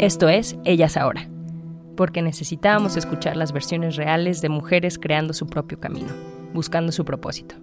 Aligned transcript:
Esto 0.00 0.28
es 0.28 0.56
Ellas 0.64 0.96
Ahora, 0.96 1.28
porque 1.96 2.20
necesitábamos 2.20 2.96
escuchar 2.96 3.36
las 3.36 3.52
versiones 3.52 3.94
reales 3.94 4.42
de 4.42 4.48
mujeres 4.48 4.98
creando 4.98 5.32
su 5.32 5.46
propio 5.46 5.78
camino, 5.78 6.12
buscando 6.52 6.90
su 6.90 7.04
propósito. 7.04 7.54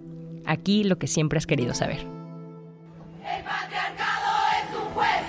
Aquí 0.46 0.82
lo 0.82 0.98
que 0.98 1.08
siempre 1.08 1.36
has 1.36 1.46
querido 1.46 1.74
saber. 1.74 1.98
El 1.98 3.44
patriarcado 3.44 4.32
es 4.56 4.76
un 4.76 4.94
juez 4.94 5.24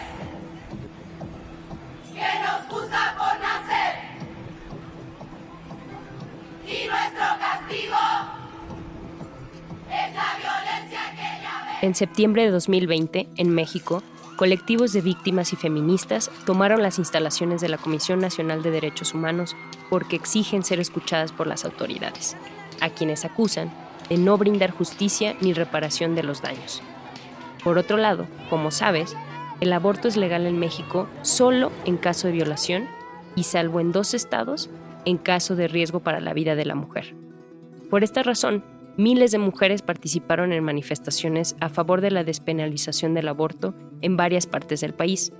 que 2.13 2.19
nos 2.41 2.61
juzga 2.69 3.15
por 3.17 3.37
nacer. 3.41 3.95
Y 6.65 6.87
nuestro 6.87 7.25
castigo 7.37 7.99
es 9.91 10.15
la 10.15 10.37
violencia 10.39 11.01
que 11.15 11.21
ella 11.21 11.79
ve. 11.81 11.85
En 11.85 11.95
septiembre 11.95 12.43
de 12.43 12.51
2020, 12.51 13.27
en 13.35 13.49
México, 13.49 14.01
colectivos 14.35 14.93
de 14.93 15.01
víctimas 15.01 15.53
y 15.53 15.55
feministas 15.55 16.31
tomaron 16.45 16.81
las 16.81 16.99
instalaciones 16.99 17.61
de 17.61 17.69
la 17.69 17.77
Comisión 17.77 18.19
Nacional 18.19 18.63
de 18.63 18.71
Derechos 18.71 19.13
Humanos 19.13 19.55
porque 19.89 20.15
exigen 20.15 20.63
ser 20.63 20.79
escuchadas 20.79 21.31
por 21.31 21.47
las 21.47 21.65
autoridades, 21.65 22.35
a 22.81 22.89
quienes 22.89 23.25
acusan 23.25 23.71
de 24.09 24.17
no 24.17 24.37
brindar 24.37 24.71
justicia 24.71 25.35
ni 25.41 25.53
reparación 25.53 26.15
de 26.15 26.23
los 26.23 26.41
daños. 26.41 26.81
Por 27.63 27.77
otro 27.77 27.97
lado, 27.97 28.27
como 28.49 28.71
sabes, 28.71 29.15
el 29.61 29.71
aborto 29.71 30.07
es 30.07 30.17
legal 30.17 30.45
en 30.45 30.59
México 30.59 31.07
solo 31.21 31.71
en 31.85 31.97
caso 31.97 32.27
de 32.27 32.33
violación 32.33 32.87
y 33.35 33.43
salvo 33.43 33.79
en 33.79 33.91
dos 33.91 34.13
estados 34.13 34.69
en 35.05 35.17
caso 35.17 35.55
de 35.55 35.67
riesgo 35.67 36.01
para 36.01 36.19
la 36.19 36.33
vida 36.33 36.55
de 36.55 36.65
la 36.65 36.75
mujer. 36.75 37.15
Por 37.89 38.03
esta 38.03 38.23
razón, 38.23 38.63
miles 38.97 39.31
de 39.31 39.37
mujeres 39.37 39.81
participaron 39.81 40.53
en 40.53 40.63
manifestaciones 40.63 41.55
a 41.59 41.69
favor 41.69 42.01
de 42.01 42.11
la 42.11 42.23
despenalización 42.23 43.13
del 43.13 43.27
aborto 43.27 43.73
en 44.01 44.17
varias 44.17 44.47
partes 44.47 44.81
del 44.81 44.93
país. 44.93 45.33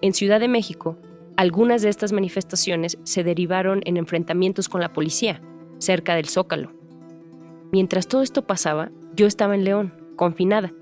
En 0.00 0.14
Ciudad 0.14 0.40
de 0.40 0.48
México, 0.48 0.98
algunas 1.36 1.82
de 1.82 1.88
estas 1.88 2.12
manifestaciones 2.12 2.98
se 3.04 3.24
derivaron 3.24 3.80
en 3.84 3.96
enfrentamientos 3.96 4.68
con 4.68 4.80
la 4.80 4.92
policía, 4.92 5.40
cerca 5.78 6.14
del 6.14 6.28
Zócalo. 6.28 6.72
Mientras 7.72 8.06
todo 8.06 8.22
esto 8.22 8.46
pasaba, 8.46 8.90
yo 9.16 9.26
estaba 9.26 9.54
en 9.54 9.64
León, 9.64 9.94
confinada, 10.16 10.72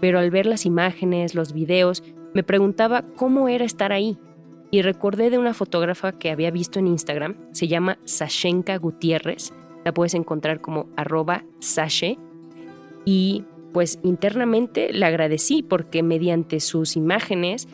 pero 0.00 0.18
al 0.18 0.30
ver 0.30 0.46
las 0.46 0.66
imágenes, 0.66 1.34
los 1.34 1.52
videos, 1.52 2.02
me 2.34 2.42
preguntaba 2.42 3.04
cómo 3.16 3.48
era 3.48 3.64
estar 3.64 3.92
ahí. 3.92 4.18
Y 4.70 4.82
recordé 4.82 5.30
de 5.30 5.38
una 5.38 5.54
fotógrafa 5.54 6.12
que 6.12 6.30
había 6.30 6.50
visto 6.50 6.78
en 6.78 6.88
Instagram, 6.88 7.36
se 7.52 7.68
llama 7.68 7.98
Sashenka 8.04 8.76
Gutiérrez, 8.78 9.52
la 9.84 9.92
puedes 9.92 10.14
encontrar 10.14 10.60
como 10.60 10.86
arroba 10.96 11.44
sashe, 11.60 12.18
y 13.04 13.44
pues 13.72 13.98
internamente 14.02 14.92
le 14.92 15.06
agradecí 15.06 15.62
porque 15.62 16.02
mediante 16.02 16.60
sus 16.60 16.96
imágenes 16.96 17.68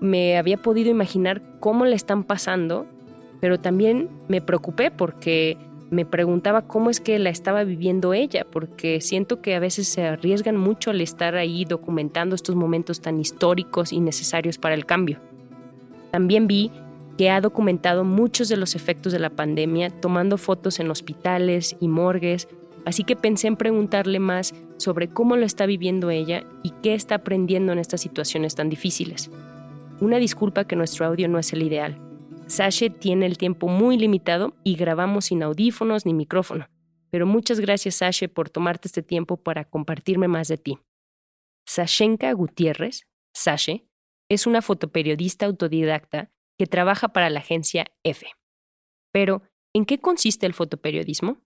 me 0.00 0.36
había 0.36 0.56
podido 0.56 0.90
imaginar 0.90 1.42
cómo 1.60 1.84
le 1.84 1.94
están 1.94 2.24
pasando, 2.24 2.86
pero 3.40 3.60
también 3.60 4.08
me 4.28 4.40
preocupé 4.40 4.90
porque 4.90 5.56
me 5.90 6.06
preguntaba 6.06 6.62
cómo 6.62 6.88
es 6.88 7.00
que 7.00 7.18
la 7.18 7.28
estaba 7.28 7.64
viviendo 7.64 8.14
ella, 8.14 8.46
porque 8.50 9.00
siento 9.02 9.42
que 9.42 9.54
a 9.54 9.60
veces 9.60 9.86
se 9.86 10.02
arriesgan 10.06 10.56
mucho 10.56 10.90
al 10.90 11.02
estar 11.02 11.36
ahí 11.36 11.66
documentando 11.66 12.34
estos 12.34 12.56
momentos 12.56 13.00
tan 13.02 13.20
históricos 13.20 13.92
y 13.92 14.00
necesarios 14.00 14.56
para 14.56 14.74
el 14.74 14.86
cambio. 14.86 15.20
También 16.10 16.46
vi 16.46 16.72
que 17.22 17.30
ha 17.30 17.40
documentado 17.40 18.02
muchos 18.02 18.48
de 18.48 18.56
los 18.56 18.74
efectos 18.74 19.12
de 19.12 19.20
la 19.20 19.30
pandemia 19.30 19.90
tomando 19.90 20.38
fotos 20.38 20.80
en 20.80 20.90
hospitales 20.90 21.76
y 21.78 21.86
morgues, 21.86 22.48
así 22.84 23.04
que 23.04 23.14
pensé 23.14 23.46
en 23.46 23.54
preguntarle 23.54 24.18
más 24.18 24.52
sobre 24.76 25.06
cómo 25.06 25.36
lo 25.36 25.46
está 25.46 25.64
viviendo 25.64 26.10
ella 26.10 26.42
y 26.64 26.70
qué 26.82 26.94
está 26.94 27.14
aprendiendo 27.14 27.70
en 27.70 27.78
estas 27.78 28.00
situaciones 28.00 28.56
tan 28.56 28.68
difíciles. 28.68 29.30
Una 30.00 30.16
disculpa 30.16 30.64
que 30.64 30.74
nuestro 30.74 31.06
audio 31.06 31.28
no 31.28 31.38
es 31.38 31.52
el 31.52 31.62
ideal. 31.62 31.96
Sashe 32.48 32.90
tiene 32.90 33.26
el 33.26 33.38
tiempo 33.38 33.68
muy 33.68 33.96
limitado 33.98 34.56
y 34.64 34.74
grabamos 34.74 35.26
sin 35.26 35.44
audífonos 35.44 36.04
ni 36.04 36.14
micrófono. 36.14 36.66
Pero 37.12 37.24
muchas 37.24 37.60
gracias, 37.60 37.94
Sashe, 37.94 38.28
por 38.28 38.50
tomarte 38.50 38.88
este 38.88 39.04
tiempo 39.04 39.36
para 39.36 39.64
compartirme 39.64 40.26
más 40.26 40.48
de 40.48 40.56
ti. 40.56 40.80
Sashenka 41.66 42.32
Gutiérrez, 42.32 43.06
Sashe, 43.32 43.86
es 44.28 44.48
una 44.48 44.60
fotoperiodista 44.60 45.46
autodidacta 45.46 46.32
que 46.62 46.68
trabaja 46.68 47.08
para 47.08 47.28
la 47.28 47.40
agencia 47.40 47.86
F. 48.04 48.24
Pero, 49.12 49.42
¿en 49.74 49.84
qué 49.84 49.98
consiste 49.98 50.46
el 50.46 50.54
fotoperiodismo? 50.54 51.38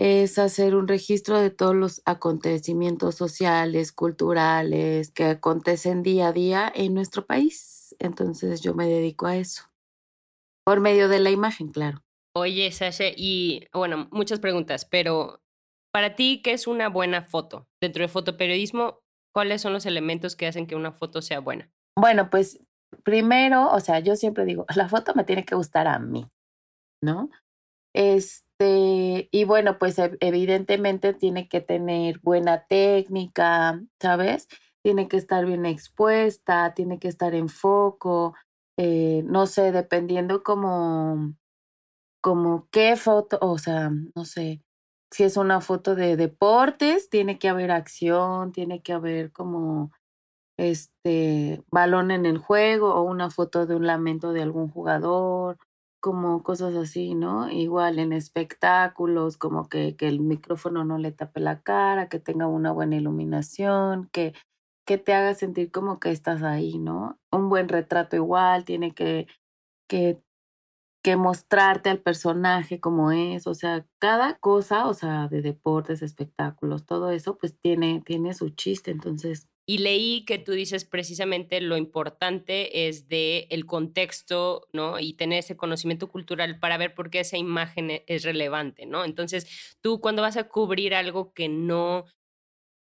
Es 0.00 0.36
hacer 0.36 0.74
un 0.74 0.88
registro 0.88 1.38
de 1.38 1.50
todos 1.50 1.76
los 1.76 2.02
acontecimientos 2.06 3.14
sociales, 3.14 3.92
culturales 3.92 5.12
que 5.12 5.26
acontecen 5.26 6.02
día 6.02 6.26
a 6.26 6.32
día 6.32 6.72
en 6.74 6.92
nuestro 6.92 7.24
país. 7.24 7.94
Entonces 8.00 8.62
yo 8.62 8.74
me 8.74 8.88
dedico 8.88 9.26
a 9.26 9.36
eso. 9.36 9.70
Por 10.66 10.80
medio 10.80 11.08
de 11.08 11.20
la 11.20 11.30
imagen, 11.30 11.68
claro. 11.68 12.02
Oye, 12.34 12.72
Sasha, 12.72 13.12
y 13.16 13.68
bueno, 13.72 14.08
muchas 14.10 14.40
preguntas, 14.40 14.84
pero 14.84 15.40
para 15.92 16.16
ti, 16.16 16.42
¿qué 16.42 16.52
es 16.52 16.66
una 16.66 16.88
buena 16.88 17.22
foto? 17.22 17.68
Dentro 17.80 18.00
del 18.00 18.10
fotoperiodismo, 18.10 19.04
¿cuáles 19.32 19.62
son 19.62 19.72
los 19.72 19.86
elementos 19.86 20.34
que 20.34 20.48
hacen 20.48 20.66
que 20.66 20.74
una 20.74 20.90
foto 20.90 21.22
sea 21.22 21.38
buena? 21.38 21.70
Bueno, 21.96 22.28
pues 22.28 22.58
primero, 23.04 23.70
o 23.72 23.80
sea, 23.80 24.00
yo 24.00 24.16
siempre 24.16 24.44
digo, 24.44 24.66
la 24.76 24.88
foto 24.88 25.14
me 25.14 25.24
tiene 25.24 25.44
que 25.44 25.54
gustar 25.54 25.86
a 25.88 25.98
mí, 25.98 26.26
¿no? 27.02 27.30
Este, 27.94 29.28
y 29.32 29.44
bueno, 29.44 29.78
pues 29.78 29.98
ev- 29.98 30.16
evidentemente 30.20 31.14
tiene 31.14 31.48
que 31.48 31.60
tener 31.60 32.20
buena 32.20 32.66
técnica, 32.66 33.82
¿sabes? 34.00 34.48
Tiene 34.82 35.08
que 35.08 35.16
estar 35.18 35.44
bien 35.46 35.66
expuesta, 35.66 36.74
tiene 36.74 36.98
que 36.98 37.08
estar 37.08 37.34
en 37.34 37.48
foco, 37.48 38.34
eh, 38.78 39.22
no 39.26 39.46
sé, 39.46 39.72
dependiendo 39.72 40.42
como, 40.42 41.34
como 42.20 42.68
qué 42.70 42.96
foto, 42.96 43.38
o 43.40 43.58
sea, 43.58 43.90
no 44.14 44.24
sé, 44.24 44.62
si 45.10 45.24
es 45.24 45.36
una 45.36 45.60
foto 45.60 45.94
de 45.94 46.16
deportes, 46.16 47.10
tiene 47.10 47.38
que 47.38 47.48
haber 47.48 47.70
acción, 47.70 48.52
tiene 48.52 48.82
que 48.82 48.92
haber 48.92 49.32
como 49.32 49.92
este 50.70 51.64
balón 51.70 52.10
en 52.10 52.26
el 52.26 52.38
juego 52.38 52.94
o 52.94 53.02
una 53.02 53.30
foto 53.30 53.66
de 53.66 53.74
un 53.74 53.86
lamento 53.86 54.32
de 54.32 54.42
algún 54.42 54.68
jugador, 54.68 55.58
como 56.00 56.42
cosas 56.42 56.74
así, 56.76 57.14
¿no? 57.14 57.50
Igual 57.50 57.98
en 57.98 58.12
espectáculos, 58.12 59.36
como 59.36 59.68
que, 59.68 59.96
que 59.96 60.08
el 60.08 60.20
micrófono 60.20 60.84
no 60.84 60.98
le 60.98 61.12
tape 61.12 61.40
la 61.40 61.62
cara, 61.62 62.08
que 62.08 62.18
tenga 62.18 62.46
una 62.48 62.72
buena 62.72 62.96
iluminación, 62.96 64.08
que, 64.12 64.34
que 64.86 64.98
te 64.98 65.14
haga 65.14 65.34
sentir 65.34 65.70
como 65.70 66.00
que 66.00 66.10
estás 66.10 66.42
ahí, 66.42 66.78
¿no? 66.78 67.18
Un 67.30 67.48
buen 67.48 67.68
retrato 67.68 68.16
igual 68.16 68.64
tiene 68.64 68.92
que, 68.94 69.28
que, 69.88 70.20
que 71.04 71.16
mostrarte 71.16 71.90
al 71.90 72.00
personaje 72.00 72.80
como 72.80 73.12
es, 73.12 73.46
o 73.46 73.54
sea, 73.54 73.86
cada 74.00 74.38
cosa, 74.38 74.88
o 74.88 74.94
sea, 74.94 75.28
de 75.28 75.42
deportes, 75.42 76.02
espectáculos, 76.02 76.86
todo 76.86 77.10
eso, 77.10 77.38
pues 77.38 77.58
tiene, 77.60 78.02
tiene 78.04 78.34
su 78.34 78.50
chiste, 78.50 78.90
entonces 78.90 79.48
Y 79.66 79.78
leí 79.78 80.24
que 80.24 80.38
tú 80.38 80.52
dices 80.52 80.84
precisamente 80.84 81.60
lo 81.60 81.76
importante 81.76 82.88
es 82.88 83.08
de 83.08 83.46
el 83.50 83.64
contexto, 83.64 84.66
¿no? 84.72 84.98
Y 84.98 85.14
tener 85.14 85.38
ese 85.38 85.56
conocimiento 85.56 86.08
cultural 86.08 86.58
para 86.58 86.78
ver 86.78 86.94
por 86.94 87.10
qué 87.10 87.20
esa 87.20 87.38
imagen 87.38 87.90
e- 87.90 88.04
es 88.08 88.24
relevante, 88.24 88.86
¿no? 88.86 89.04
Entonces, 89.04 89.76
tú 89.80 90.00
cuando 90.00 90.22
vas 90.22 90.36
a 90.36 90.48
cubrir 90.48 90.94
algo 90.94 91.32
que 91.32 91.48
no 91.48 92.06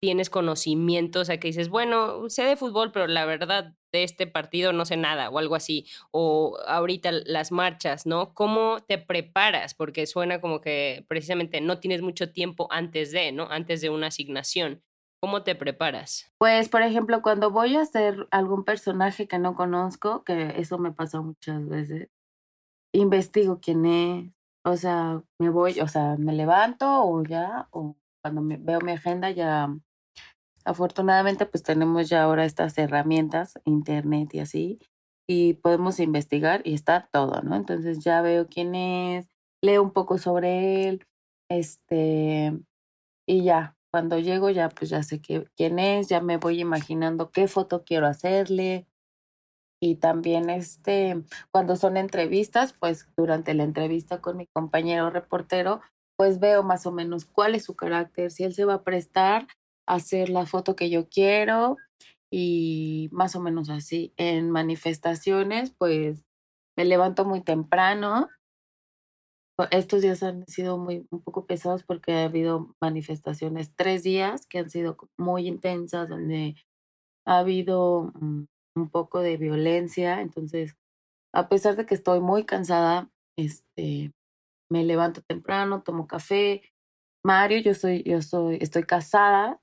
tienes 0.01 0.29
conocimiento, 0.31 1.19
o 1.21 1.25
sea, 1.25 1.39
que 1.39 1.49
dices, 1.49 1.69
bueno, 1.69 2.27
sé 2.29 2.43
de 2.43 2.55
fútbol, 2.57 2.91
pero 2.91 3.07
la 3.07 3.25
verdad 3.25 3.73
de 3.91 4.03
este 4.03 4.25
partido 4.27 4.73
no 4.73 4.85
sé 4.85 4.97
nada 4.97 5.29
o 5.29 5.37
algo 5.39 5.55
así, 5.55 5.85
o 6.11 6.57
ahorita 6.67 7.11
las 7.11 7.51
marchas, 7.51 8.05
¿no? 8.07 8.33
¿Cómo 8.33 8.79
te 8.87 8.97
preparas? 8.97 9.75
Porque 9.75 10.07
suena 10.07 10.41
como 10.41 10.61
que 10.61 11.05
precisamente 11.07 11.61
no 11.61 11.79
tienes 11.79 12.01
mucho 12.01 12.31
tiempo 12.31 12.67
antes 12.71 13.11
de, 13.11 13.31
¿no? 13.31 13.47
Antes 13.51 13.81
de 13.81 13.89
una 13.91 14.07
asignación. 14.07 14.81
¿Cómo 15.21 15.43
te 15.43 15.53
preparas? 15.53 16.31
Pues, 16.39 16.67
por 16.67 16.81
ejemplo, 16.81 17.21
cuando 17.21 17.51
voy 17.51 17.75
a 17.75 17.81
hacer 17.81 18.27
algún 18.31 18.63
personaje 18.63 19.27
que 19.27 19.37
no 19.37 19.53
conozco, 19.53 20.23
que 20.23 20.59
eso 20.59 20.79
me 20.79 20.91
pasa 20.91 21.21
muchas 21.21 21.67
veces, 21.67 22.09
investigo 22.91 23.59
quién 23.61 23.85
es, 23.85 24.31
o 24.65 24.75
sea, 24.77 25.23
me 25.39 25.49
voy, 25.49 25.79
o 25.79 25.87
sea, 25.87 26.17
me 26.17 26.33
levanto 26.33 26.87
o 27.03 27.23
ya, 27.23 27.67
o 27.71 27.95
cuando 28.23 28.41
veo 28.43 28.81
mi 28.81 28.93
agenda 28.93 29.29
ya, 29.29 29.69
afortunadamente 30.65 31.45
pues 31.45 31.63
tenemos 31.63 32.09
ya 32.09 32.23
ahora 32.23 32.45
estas 32.45 32.77
herramientas, 32.77 33.59
internet 33.65 34.33
y 34.33 34.39
así, 34.39 34.79
y 35.27 35.53
podemos 35.53 35.99
investigar 35.99 36.61
y 36.65 36.73
está 36.73 37.09
todo, 37.11 37.41
¿no? 37.43 37.55
Entonces 37.55 38.03
ya 38.03 38.21
veo 38.21 38.47
quién 38.47 38.75
es, 38.75 39.29
leo 39.63 39.83
un 39.83 39.91
poco 39.91 40.17
sobre 40.17 40.87
él, 40.87 41.05
este, 41.49 42.53
y 43.27 43.43
ya, 43.43 43.77
cuando 43.91 44.17
llego 44.19 44.49
ya 44.49 44.69
pues 44.69 44.89
ya 44.89 45.03
sé 45.03 45.21
quién 45.21 45.79
es, 45.79 46.07
ya 46.07 46.21
me 46.21 46.37
voy 46.37 46.59
imaginando 46.61 47.29
qué 47.31 47.47
foto 47.47 47.83
quiero 47.83 48.07
hacerle. 48.07 48.87
Y 49.83 49.95
también 49.95 50.49
este, 50.49 51.23
cuando 51.51 51.75
son 51.75 51.97
entrevistas, 51.97 52.73
pues 52.73 53.07
durante 53.17 53.53
la 53.53 53.63
entrevista 53.63 54.21
con 54.21 54.37
mi 54.37 54.47
compañero 54.47 55.09
reportero, 55.09 55.81
pues 56.17 56.39
veo 56.39 56.63
más 56.63 56.85
o 56.85 56.91
menos 56.91 57.25
cuál 57.25 57.55
es 57.55 57.65
su 57.65 57.75
carácter, 57.75 58.31
si 58.31 58.43
él 58.43 58.53
se 58.53 58.65
va 58.65 58.75
a 58.75 58.83
prestar 58.83 59.47
a 59.87 59.95
hacer 59.95 60.29
la 60.29 60.45
foto 60.45 60.75
que 60.75 60.89
yo 60.91 61.09
quiero 61.09 61.77
y 62.31 63.09
más 63.11 63.35
o 63.35 63.41
menos 63.41 63.69
así. 63.69 64.13
En 64.17 64.51
manifestaciones, 64.51 65.71
pues 65.71 66.27
me 66.77 66.85
levanto 66.85 67.25
muy 67.25 67.41
temprano 67.41 68.29
estos 69.71 70.01
días 70.01 70.23
han 70.23 70.47
sido 70.47 70.77
muy 70.77 71.07
un 71.11 71.21
poco 71.21 71.45
pesados 71.45 71.83
porque 71.83 72.13
ha 72.13 72.25
habido 72.25 72.75
manifestaciones 72.81 73.73
tres 73.75 74.03
días 74.03 74.45
que 74.47 74.59
han 74.59 74.69
sido 74.69 74.97
muy 75.17 75.47
intensas 75.47 76.09
donde 76.09 76.55
ha 77.25 77.39
habido 77.39 78.11
mm, 78.19 78.45
un 78.75 78.89
poco 78.89 79.19
de 79.21 79.37
violencia. 79.37 80.21
Entonces 80.21 80.75
a 81.33 81.49
pesar 81.49 81.75
de 81.75 81.85
que 81.85 81.95
estoy 81.95 82.19
muy 82.19 82.45
cansada 82.45 83.09
este 83.37 84.11
me 84.69 84.83
levanto 84.83 85.21
temprano 85.21 85.83
tomo 85.83 86.07
café. 86.07 86.63
Mario 87.23 87.59
yo 87.59 87.73
soy 87.73 88.03
yo 88.03 88.21
soy 88.21 88.57
estoy 88.61 88.83
casada 88.83 89.61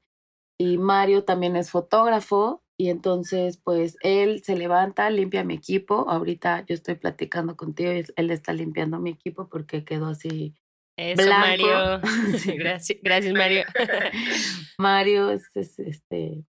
y 0.59 0.79
Mario 0.79 1.25
también 1.25 1.57
es 1.57 1.71
fotógrafo 1.71 2.63
y 2.81 2.91
entonces, 2.91 3.57
pues 3.57 3.97
él 4.03 4.45
se 4.45 4.57
levanta, 4.57 5.11
limpia 5.11 5.43
mi 5.43 5.55
equipo. 5.55 6.09
Ahorita 6.09 6.65
yo 6.65 6.77
estoy 6.77 6.95
platicando 6.95 7.57
contigo 7.57 7.93
y 7.93 8.05
él 8.15 8.31
está 8.31 8.53
limpiando 8.53 9.01
mi 9.01 9.11
equipo 9.11 9.49
porque 9.49 9.85
quedó 9.85 10.07
así. 10.07 10.55
Eso, 10.97 11.29
Mario. 11.29 12.01
gracias, 12.57 12.99
gracias, 13.03 13.35
Mario. 13.35 13.65
Mario 14.79 15.31
es, 15.31 15.51
este, 15.57 16.45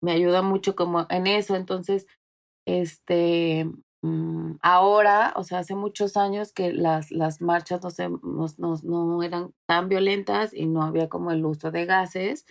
me 0.00 0.12
ayuda 0.12 0.42
mucho 0.42 0.76
como 0.76 1.04
en 1.10 1.26
eso. 1.26 1.56
Entonces, 1.56 2.06
este, 2.64 3.68
mm, 4.02 4.58
ahora, 4.62 5.32
o 5.34 5.42
sea, 5.42 5.58
hace 5.58 5.74
muchos 5.74 6.16
años 6.16 6.52
que 6.52 6.72
las, 6.72 7.10
las 7.10 7.40
marchas 7.40 7.82
no, 7.82 7.90
se, 7.90 8.08
no, 8.08 8.76
no 8.84 9.22
eran 9.24 9.52
tan 9.66 9.88
violentas 9.88 10.54
y 10.54 10.66
no 10.66 10.84
había 10.84 11.08
como 11.08 11.32
el 11.32 11.44
uso 11.44 11.72
de 11.72 11.86
gases. 11.86 12.46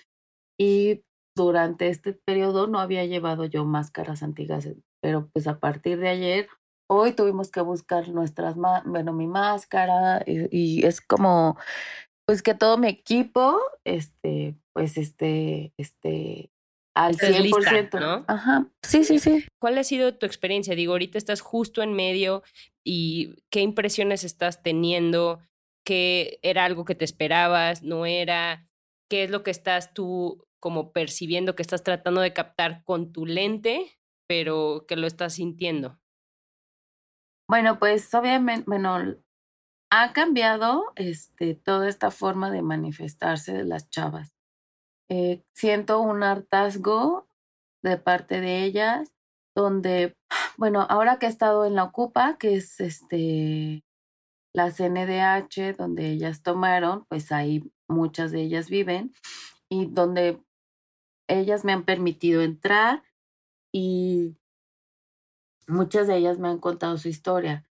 Y 0.60 1.04
durante 1.36 1.88
este 1.88 2.14
periodo 2.14 2.68
no 2.68 2.80
había 2.80 3.06
llevado 3.06 3.46
yo 3.46 3.66
máscaras 3.66 4.24
antigases, 4.24 4.78
pero 5.02 5.30
pues 5.34 5.48
a 5.48 5.60
partir 5.60 6.00
de 6.00 6.10
ayer, 6.10 6.48
hoy 6.90 7.14
tuvimos 7.14 7.52
que 7.52 7.62
buscar 7.62 8.10
nuestras, 8.10 8.56
bueno, 8.86 9.14
mi 9.14 9.28
máscara 9.28 10.24
y, 10.26 10.86
es 10.86 11.02
como, 11.02 11.58
pues 12.26 12.42
que 12.42 12.54
todo 12.54 12.78
mi 12.78 12.88
equipo, 12.88 13.60
este, 13.84 14.56
pues 14.74 14.98
este, 14.98 15.74
este, 15.78 16.52
al 16.96 17.18
100%. 17.18 18.00
¿no? 18.00 18.26
Ajá, 18.28 18.68
sí, 18.84 19.04
sí, 19.04 19.20
sí. 19.20 19.46
¿Cuál 19.60 19.78
ha 19.78 19.84
sido 19.84 20.16
tu 20.16 20.26
experiencia? 20.26 20.76
Digo, 20.76 20.94
ahorita 20.94 21.18
estás 21.18 21.42
justo 21.42 21.82
en 21.82 21.94
medio 21.94 22.44
y 22.84 23.36
qué 23.50 23.62
impresiones 23.62 24.24
estás 24.24 24.62
teniendo, 24.62 25.40
qué 25.84 26.40
era 26.44 26.66
algo 26.66 26.86
que 26.86 26.96
te 26.96 27.06
esperabas, 27.06 27.82
no 27.82 28.06
era, 28.06 28.70
qué 29.10 29.24
es 29.24 29.32
lo 29.32 29.44
que 29.44 29.52
estás 29.52 29.94
tú 29.94 30.46
como 30.64 30.94
percibiendo 30.94 31.58
que 31.58 31.62
estás 31.62 31.84
tratando 31.84 32.22
de 32.22 32.32
captar 32.32 32.86
con 32.86 33.12
tu 33.12 33.26
lente, 33.26 34.00
pero 34.30 34.86
que 34.88 34.96
lo 34.96 35.08
estás 35.08 35.34
sintiendo? 35.34 36.00
Bueno, 37.50 37.80
pues 37.80 38.14
obviamente, 38.14 38.64
bueno, 38.66 38.98
ha 39.92 40.14
cambiado 40.14 40.94
este, 40.96 41.54
toda 41.54 41.90
esta 41.90 42.12
forma 42.12 42.50
de 42.50 42.62
manifestarse 42.62 43.52
de 43.52 43.66
las 43.66 43.90
chavas. 43.90 44.34
Eh, 45.10 45.44
siento 45.54 46.00
un 46.00 46.24
hartazgo 46.24 47.28
de 47.84 47.98
parte 47.98 48.40
de 48.40 48.64
ellas, 48.64 49.14
donde, 49.54 50.16
bueno, 50.58 50.88
ahora 50.90 51.20
que 51.20 51.26
he 51.26 51.30
estado 51.30 51.66
en 51.66 51.76
la 51.76 51.84
Ocupa, 51.84 52.38
que 52.38 52.56
es 52.56 52.80
este 52.80 53.84
la 54.56 54.72
CNDH, 54.72 55.76
donde 55.78 56.12
ellas 56.12 56.42
tomaron, 56.42 57.04
pues 57.10 57.34
ahí 57.34 57.70
muchas 57.90 58.32
de 58.32 58.44
ellas 58.44 58.70
viven, 58.70 59.12
y 59.68 59.88
donde 59.88 60.43
ellas 61.40 61.66
me 61.66 61.74
han 61.74 61.84
permitido 61.84 62.42
entrar 62.42 63.04
y 63.72 64.36
muchas 65.68 66.08
de 66.08 66.18
ellas 66.18 66.40
me 66.40 66.50
han 66.50 66.60
contado 66.60 66.98
su 66.98 67.10
historia. 67.10 67.66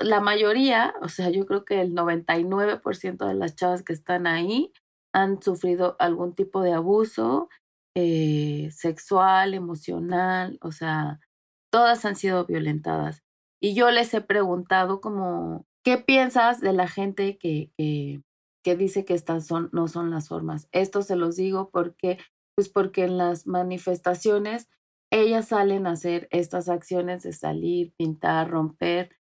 La 0.00 0.20
mayoría, 0.20 0.94
o 1.02 1.08
sea, 1.08 1.28
yo 1.30 1.44
creo 1.46 1.64
que 1.64 1.80
el 1.80 1.94
99% 1.94 3.26
de 3.26 3.34
las 3.34 3.54
chavas 3.54 3.82
que 3.82 3.92
están 3.92 4.26
ahí 4.26 4.72
han 5.12 5.42
sufrido 5.42 5.96
algún 5.98 6.34
tipo 6.34 6.62
de 6.62 6.72
abuso 6.72 7.48
eh, 7.94 8.70
sexual, 8.72 9.54
emocional, 9.54 10.58
o 10.62 10.72
sea, 10.72 11.20
todas 11.70 12.04
han 12.04 12.16
sido 12.16 12.46
violentadas. 12.46 13.22
Y 13.60 13.74
yo 13.74 13.90
les 13.90 14.12
he 14.14 14.20
preguntado 14.20 15.00
como, 15.00 15.66
¿qué 15.84 15.98
piensas 15.98 16.60
de 16.60 16.72
la 16.72 16.88
gente 16.88 17.38
que, 17.38 17.70
que, 17.76 18.22
que 18.64 18.76
dice 18.76 19.04
que 19.04 19.14
estas 19.14 19.46
son, 19.46 19.70
no 19.72 19.86
son 19.86 20.10
las 20.10 20.28
formas? 20.28 20.68
Esto 20.72 21.02
se 21.02 21.16
los 21.16 21.36
digo 21.36 21.70
porque 21.70 22.18
pues 22.54 22.68
porque 22.68 23.04
en 23.04 23.18
las 23.18 23.46
manifestaciones 23.46 24.68
ellas 25.10 25.48
salen 25.48 25.86
a 25.86 25.92
hacer 25.92 26.28
estas 26.30 26.68
acciones 26.68 27.22
de 27.22 27.32
salir, 27.32 27.92
pintar, 27.96 28.50
romper, 28.50 29.16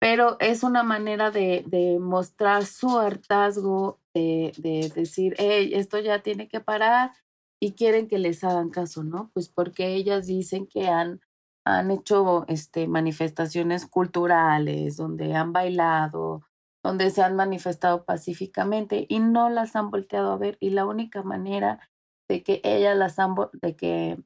pero 0.00 0.36
es 0.40 0.64
una 0.64 0.82
manera 0.82 1.30
de, 1.30 1.64
de 1.66 1.98
mostrar 2.00 2.64
su 2.64 2.98
hartazgo, 2.98 4.00
de, 4.14 4.52
de, 4.58 4.90
decir, 4.94 5.34
hey, 5.38 5.70
esto 5.74 5.98
ya 6.00 6.22
tiene 6.22 6.48
que 6.48 6.60
parar 6.60 7.12
y 7.60 7.72
quieren 7.74 8.08
que 8.08 8.18
les 8.18 8.42
hagan 8.42 8.70
caso, 8.70 9.04
¿no? 9.04 9.30
Pues 9.32 9.48
porque 9.48 9.94
ellas 9.94 10.26
dicen 10.26 10.66
que 10.66 10.88
han, 10.88 11.20
han 11.64 11.92
hecho 11.92 12.44
este, 12.48 12.88
manifestaciones 12.88 13.86
culturales, 13.86 14.96
donde 14.96 15.34
han 15.34 15.52
bailado, 15.52 16.42
donde 16.82 17.10
se 17.10 17.22
han 17.22 17.36
manifestado 17.36 18.04
pacíficamente 18.04 19.06
y 19.08 19.20
no 19.20 19.50
las 19.50 19.76
han 19.76 19.90
volteado 19.90 20.32
a 20.32 20.36
ver 20.36 20.56
y 20.58 20.70
la 20.70 20.84
única 20.84 21.22
manera 21.22 21.91
de 22.32 22.42
que 22.42 22.60
ella 22.64 22.94
las 22.94 23.18
han, 23.18 23.34
de 23.52 23.76
que 23.76 24.18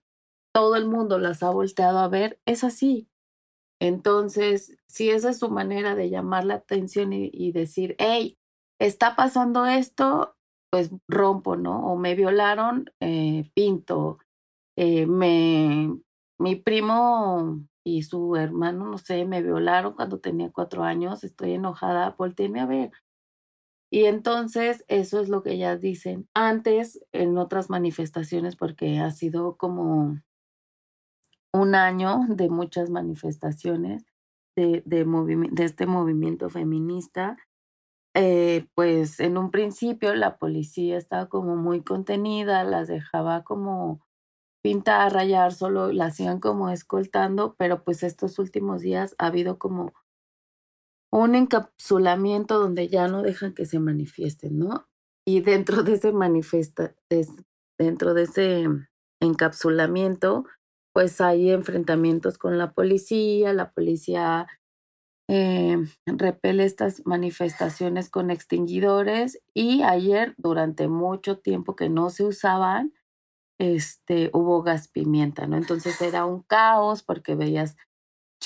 todo 0.55 0.77
el 0.77 0.87
mundo 0.87 1.19
las 1.19 1.43
ha 1.43 1.51
volteado 1.51 1.99
a 1.99 2.09
ver, 2.09 2.39
es 2.47 2.63
así. 2.63 3.09
Entonces, 3.81 4.79
si 4.87 5.11
esa 5.11 5.31
es 5.31 5.41
su 5.41 5.51
manera 5.51 5.97
de 5.97 6.09
llamar 6.09 6.45
la 6.45 6.55
atención 6.55 7.13
y, 7.13 7.53
decir, 7.53 7.97
hey, 7.99 8.39
está 8.81 9.17
pasando 9.17 9.67
esto, 9.67 10.37
pues 10.71 10.91
rompo, 11.09 11.57
¿no? 11.57 11.93
O 11.93 11.97
me 11.97 12.15
violaron, 12.15 12.91
eh, 13.01 13.51
pinto. 13.55 14.19
Eh, 14.77 15.07
me, 15.07 15.99
mi 16.39 16.57
primo 16.57 17.67
y 17.85 18.05
su 18.05 18.37
hermano, 18.37 18.87
no 18.87 18.99
sé, 18.99 19.25
me 19.27 19.43
violaron 19.43 19.95
cuando 19.95 20.21
tenía 20.21 20.51
cuatro 20.53 20.85
años, 20.85 21.25
estoy 21.25 21.55
enojada, 21.55 22.15
volteeme 22.19 22.61
a 22.61 22.67
ver. 22.67 22.93
Y 23.97 24.05
entonces 24.05 24.85
eso 24.88 25.21
es 25.23 25.31
lo 25.31 25.43
que 25.43 25.53
ellas 25.53 25.81
dicen. 25.81 26.29
Antes, 26.35 27.00
en 27.12 27.38
otras 27.38 27.71
manifestaciones, 27.71 28.55
porque 28.55 28.99
ha 28.99 29.11
sido 29.11 29.57
como 29.57 30.21
un 31.55 31.75
año 31.75 32.26
de 32.29 32.50
muchas 32.50 32.91
manifestaciones 32.91 34.05
de, 34.55 34.83
de, 34.85 35.07
de 35.50 35.65
este 35.65 35.87
movimiento 35.87 36.50
feminista, 36.50 37.38
eh, 38.15 38.67
pues 38.75 39.19
en 39.19 39.38
un 39.38 39.50
principio 39.50 40.15
la 40.15 40.37
policía 40.37 40.99
estaba 40.99 41.31
como 41.31 41.57
muy 41.57 41.83
contenida, 41.83 42.65
las 42.65 42.88
dejaba 42.88 43.45
como 43.45 44.03
pintar, 44.62 45.15
rayar, 45.15 45.55
solo 45.55 45.91
las 45.91 46.12
hacían 46.12 46.41
como 46.41 46.69
escoltando, 46.69 47.55
pero 47.57 47.83
pues 47.83 48.03
estos 48.03 48.38
últimos 48.38 48.83
días 48.83 49.15
ha 49.19 49.29
habido 49.29 49.59
como 49.59 49.95
un 51.17 51.35
encapsulamiento 51.35 52.59
donde 52.59 52.89
ya 52.89 53.09
no 53.09 53.23
dejan 53.23 53.55
que 53.55 53.65
se 53.65 53.79
manifiesten, 53.79 54.59
¿no? 54.59 54.87
Y 55.27 55.41
dentro 55.41 55.83
de 55.83 55.95
ese 55.95 56.13
manifiesta, 56.13 56.95
dentro 57.79 58.15
de 58.15 58.23
ese 58.25 58.67
encapsulamiento, 59.21 60.45
pues 60.93 61.21
hay 61.21 61.51
enfrentamientos 61.51 62.39
con 62.39 62.59
la 62.59 62.73
policía, 62.73 63.53
la 63.55 63.73
policía 63.73 64.47
eh, 65.29 65.79
repele 66.07 66.65
estas 66.65 67.05
manifestaciones 67.07 68.11
con 68.11 68.31
extinguidores 68.31 69.41
y 69.55 69.83
ayer 69.83 70.35
durante 70.37 70.87
mucho 70.87 71.39
tiempo 71.39 71.77
que 71.77 71.89
no 71.89 72.11
se 72.11 72.25
usaban, 72.25 72.93
este, 73.59 74.31
hubo 74.35 74.63
gas 74.63 74.89
pimienta, 74.89 75.47
¿no? 75.47 75.57
Entonces 75.57 76.01
era 76.03 76.27
un 76.27 76.43
caos 76.43 77.03
porque 77.03 77.35
veías 77.35 77.77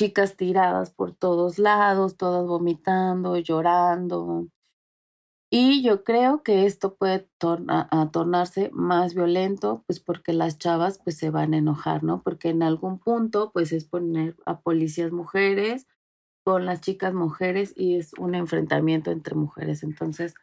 chicas 0.00 0.34
tiradas 0.34 0.90
por 0.90 1.14
todos 1.14 1.58
lados, 1.58 2.16
todas 2.16 2.46
vomitando, 2.46 3.36
llorando. 3.36 4.48
Y 5.52 5.82
yo 5.82 6.04
creo 6.04 6.42
que 6.42 6.64
esto 6.64 6.94
puede 6.94 7.28
a 7.68 8.08
tornarse 8.10 8.70
más 8.72 9.14
violento, 9.14 9.84
pues 9.86 10.00
porque 10.00 10.32
las 10.32 10.56
chavas 10.56 10.98
pues 11.04 11.18
se 11.18 11.28
van 11.28 11.52
a 11.52 11.58
enojar, 11.58 12.02
¿no? 12.02 12.22
Porque 12.22 12.48
en 12.48 12.62
algún 12.62 12.98
punto 12.98 13.50
pues 13.52 13.72
es 13.72 13.84
poner 13.84 14.36
a 14.46 14.60
policías 14.60 15.12
mujeres 15.12 15.86
con 16.46 16.64
las 16.64 16.80
chicas 16.80 17.12
mujeres 17.12 17.74
y 17.76 17.96
es 17.98 18.14
un 18.14 18.34
enfrentamiento 18.34 19.10
entre 19.10 19.34
mujeres. 19.34 19.82
Entonces 19.82 20.34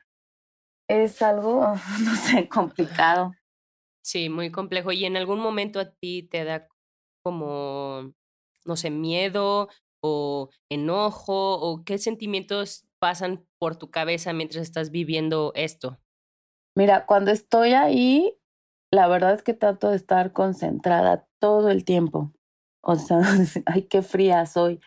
es 0.87 1.19
algo, 1.23 1.61
no 2.05 2.15
sé, 2.15 2.47
complicado. 2.47 3.33
Sí, 4.03 4.29
muy 4.29 4.51
complejo. 4.51 4.91
¿Y 4.91 5.05
en 5.05 5.17
algún 5.17 5.39
momento 5.39 5.79
a 5.79 5.89
ti 5.89 6.21
te 6.21 6.43
da 6.43 6.67
como, 7.23 8.13
no 8.67 8.75
sé, 8.75 8.89
miedo 8.89 9.69
o 10.01 10.49
enojo 10.69 11.59
o 11.59 11.83
qué 11.83 11.97
sentimientos 11.97 12.85
pasan 12.99 13.45
por 13.59 13.75
tu 13.75 13.89
cabeza 13.89 14.33
mientras 14.33 14.63
estás 14.63 14.91
viviendo 14.91 15.51
esto? 15.55 15.99
Mira, 16.75 17.05
cuando 17.05 17.31
estoy 17.31 17.73
ahí, 17.73 18.37
la 18.91 19.07
verdad 19.07 19.33
es 19.33 19.43
que 19.43 19.53
trato 19.53 19.89
de 19.89 19.95
estar 19.95 20.33
concentrada 20.33 21.27
todo 21.39 21.69
el 21.69 21.85
tiempo. 21.85 22.33
O 22.81 22.95
sea, 22.95 23.19
ay, 23.65 23.83
qué 23.83 24.01
fría 24.01 24.45
soy. 24.45 24.79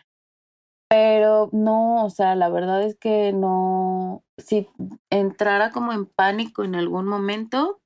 Pero 0.89 1.49
no, 1.53 2.03
o 2.03 2.09
sea, 2.09 2.35
la 2.35 2.49
verdad 2.49 2.83
es 2.83 2.97
que 2.97 3.31
no, 3.31 4.25
si 4.37 4.67
entrara 5.09 5.71
como 5.71 5.93
en 5.93 6.05
pánico 6.05 6.63
en 6.63 6.75
algún 6.75 7.07
momento, 7.07 7.81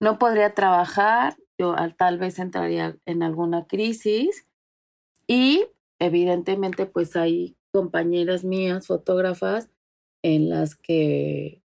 no 0.00 0.18
podría 0.18 0.54
trabajar, 0.54 1.36
yo 1.56 1.76
tal 1.96 2.18
vez 2.18 2.38
entraría 2.40 2.96
en 3.06 3.22
alguna 3.22 3.66
crisis 3.66 4.47
y 5.28 5.66
evidentemente 6.00 6.86
pues 6.86 7.14
hay 7.16 7.56
compañeras 7.72 8.44
mías, 8.44 8.86
fotógrafas, 8.86 9.70
en 10.24 10.48
las 10.48 10.74
que 10.74 11.62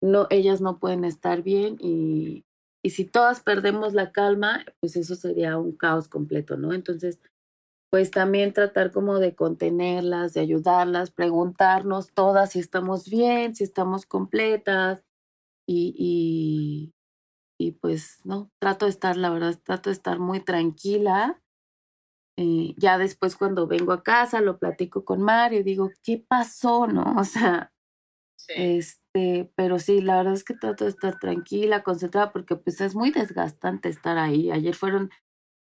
no, 0.00 0.26
ellas 0.30 0.60
no 0.60 0.78
pueden 0.78 1.04
estar 1.04 1.42
bien 1.42 1.76
y, 1.80 2.44
y 2.84 2.90
si 2.90 3.04
todas 3.04 3.40
perdemos 3.40 3.94
la 3.94 4.12
calma, 4.12 4.64
pues 4.80 4.96
eso 4.96 5.16
sería 5.16 5.58
un 5.58 5.72
caos 5.72 6.08
completo, 6.08 6.56
¿no? 6.56 6.72
Entonces, 6.72 7.20
pues 7.90 8.10
también 8.10 8.52
tratar 8.52 8.92
como 8.92 9.18
de 9.18 9.34
contenerlas, 9.34 10.34
de 10.34 10.40
ayudarlas, 10.40 11.10
preguntarnos 11.10 12.12
todas 12.12 12.52
si 12.52 12.58
estamos 12.60 13.08
bien, 13.08 13.56
si 13.56 13.64
estamos 13.64 14.06
completas 14.06 15.04
y, 15.66 15.94
y, 15.98 16.94
y 17.58 17.72
pues 17.72 18.20
no, 18.24 18.50
trato 18.60 18.86
de 18.86 18.90
estar, 18.90 19.16
la 19.16 19.30
verdad, 19.30 19.58
trato 19.64 19.90
de 19.90 19.94
estar 19.94 20.18
muy 20.18 20.40
tranquila 20.40 21.40
eh, 22.36 22.74
ya 22.76 22.98
después 22.98 23.36
cuando 23.36 23.66
vengo 23.66 23.92
a 23.92 24.02
casa 24.02 24.40
lo 24.40 24.58
platico 24.58 25.04
con 25.04 25.22
Mario, 25.22 25.64
digo, 25.64 25.90
¿qué 26.02 26.22
pasó? 26.28 26.86
¿No? 26.86 27.14
O 27.18 27.24
sea, 27.24 27.72
este, 28.48 29.50
pero 29.54 29.78
sí, 29.78 30.00
la 30.00 30.18
verdad 30.18 30.34
es 30.34 30.44
que 30.44 30.54
trato 30.54 30.84
de 30.84 30.90
estar 30.90 31.18
tranquila, 31.18 31.82
concentrada, 31.82 32.32
porque 32.32 32.56
pues 32.56 32.80
es 32.80 32.94
muy 32.94 33.10
desgastante 33.10 33.88
estar 33.88 34.18
ahí. 34.18 34.50
Ayer 34.50 34.74
fueron 34.74 35.10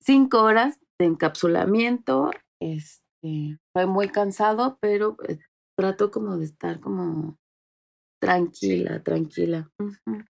cinco 0.02 0.42
horas 0.42 0.80
de 1.00 1.06
encapsulamiento, 1.08 2.32
este, 2.62 3.60
fue 3.74 3.86
muy 3.86 4.10
cansado, 4.10 4.78
pero 4.82 5.18
eh, 5.28 5.40
trato 5.78 6.12
como 6.12 6.38
de 6.38 6.46
estar 6.46 6.80
como 6.80 7.38
tranquila, 8.22 9.04
tranquila. 9.04 9.70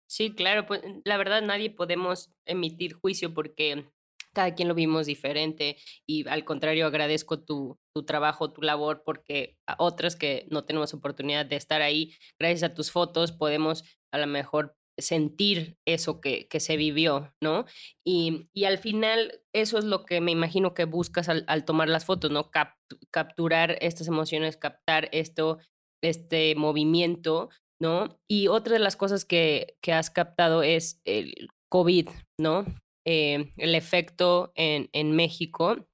Sí, 0.07 0.35
claro, 0.35 0.67
pues 0.67 0.81
la 1.05 1.17
verdad 1.17 1.41
nadie 1.41 1.71
podemos 1.71 2.31
emitir 2.45 2.93
juicio 2.93 3.33
porque 3.33 3.89
cada 4.33 4.55
quien 4.55 4.67
lo 4.67 4.75
vimos 4.75 5.05
diferente 5.05 5.77
y 6.07 6.27
al 6.27 6.45
contrario 6.45 6.85
agradezco 6.85 7.43
tu, 7.43 7.77
tu 7.93 8.05
trabajo, 8.05 8.51
tu 8.51 8.61
labor, 8.61 9.03
porque 9.05 9.57
a 9.67 9.75
otras 9.79 10.15
que 10.15 10.45
no 10.49 10.65
tenemos 10.65 10.93
oportunidad 10.93 11.45
de 11.45 11.55
estar 11.55 11.81
ahí, 11.81 12.13
gracias 12.39 12.71
a 12.71 12.73
tus 12.73 12.91
fotos 12.91 13.31
podemos 13.31 13.83
a 14.11 14.17
lo 14.17 14.27
mejor 14.27 14.75
sentir 15.01 15.77
eso 15.87 16.21
que, 16.21 16.47
que 16.47 16.59
se 16.59 16.77
vivió, 16.77 17.33
¿no? 17.41 17.65
Y, 18.05 18.49
y, 18.53 18.65
al 18.65 18.77
final 18.77 19.41
eso 19.53 19.77
es 19.77 19.85
lo 19.85 20.05
que 20.05 20.21
me 20.21 20.31
imagino 20.31 20.73
que 20.73 20.85
buscas 20.85 21.29
al, 21.29 21.45
al 21.47 21.65
tomar 21.65 21.87
las 21.89 22.05
fotos, 22.05 22.31
¿no? 22.31 22.51
capturar 23.11 23.77
estas 23.81 24.07
emociones, 24.07 24.57
captar 24.57 25.09
esto, 25.11 25.59
este 26.03 26.55
movimiento, 26.55 27.49
¿no? 27.81 28.19
Y 28.29 28.47
otra 28.47 28.73
de 28.73 28.79
las 28.79 28.95
cosas 28.95 29.25
que, 29.25 29.77
que 29.81 29.93
has 29.93 30.09
captado 30.09 30.63
es 30.63 31.01
el 31.05 31.49
COVID, 31.69 32.09
¿no? 32.39 32.65
Eh, 33.11 33.51
el 33.57 33.73
efecto 33.73 34.51
en, 34.53 34.87
en 34.93 35.15
México. 35.15 35.87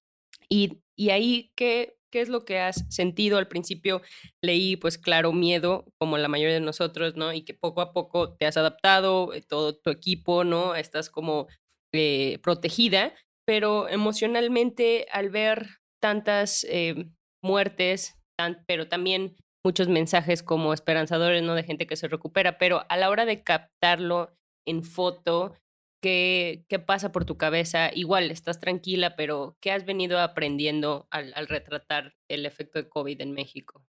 Y, 0.50 0.82
y 0.98 1.12
ahí, 1.12 1.54
¿qué, 1.56 1.96
¿qué 2.12 2.20
es 2.20 2.28
lo 2.28 2.44
que 2.44 2.60
has 2.60 2.84
sentido? 2.90 3.38
Al 3.38 3.48
principio 3.48 4.02
leí, 4.44 4.76
pues 4.76 4.98
claro, 4.98 5.32
miedo, 5.32 5.86
como 5.98 6.18
la 6.18 6.28
mayoría 6.28 6.56
de 6.56 6.60
nosotros, 6.60 7.16
¿no? 7.16 7.32
Y 7.32 7.46
que 7.46 7.54
poco 7.54 7.80
a 7.80 7.94
poco 7.94 8.36
te 8.36 8.46
has 8.46 8.58
adaptado, 8.58 9.34
eh, 9.34 9.42
todo 9.42 9.78
tu 9.78 9.92
equipo, 9.92 10.44
¿no? 10.44 10.76
Estás 10.76 11.10
como 11.10 11.48
eh, 11.94 12.40
protegida, 12.44 13.14
pero 13.46 13.88
emocionalmente 13.88 15.08
al 15.10 15.30
ver 15.30 15.68
tantas 16.02 16.68
muertes, 17.42 18.16
pero 18.68 18.90
también 18.90 19.38
muchos 19.64 19.88
mensajes 19.88 20.44
como 20.44 20.74
esperanzadores, 20.74 21.44
¿no? 21.44 21.56
De 21.56 21.64
gente 21.64 21.88
que 21.88 21.96
se 21.96 22.10
recupera, 22.10 22.58
pero 22.58 22.84
a 22.90 22.98
la 22.98 23.10
hora 23.10 23.26
de 23.26 23.42
captarlo 23.42 24.36
en 24.68 24.84
foto, 24.84 25.56
¿Qué, 26.02 26.66
¿Qué, 26.70 26.80
pasa 26.80 27.12
por 27.12 27.26
tu 27.26 27.38
cabeza? 27.38 27.90
Igual, 27.94 28.32
estás 28.32 28.60
tranquila, 28.60 29.16
pero 29.16 29.58
¿qué 29.60 29.72
has 29.72 29.86
venido 29.86 30.20
aprendiendo 30.20 31.08
al, 31.10 31.34
al, 31.36 31.48
retratar 31.48 32.14
el 32.28 32.46
efecto 32.46 32.80
de 32.80 32.88
COVID 32.90 33.22
en 33.22 33.32
México? 33.32 33.84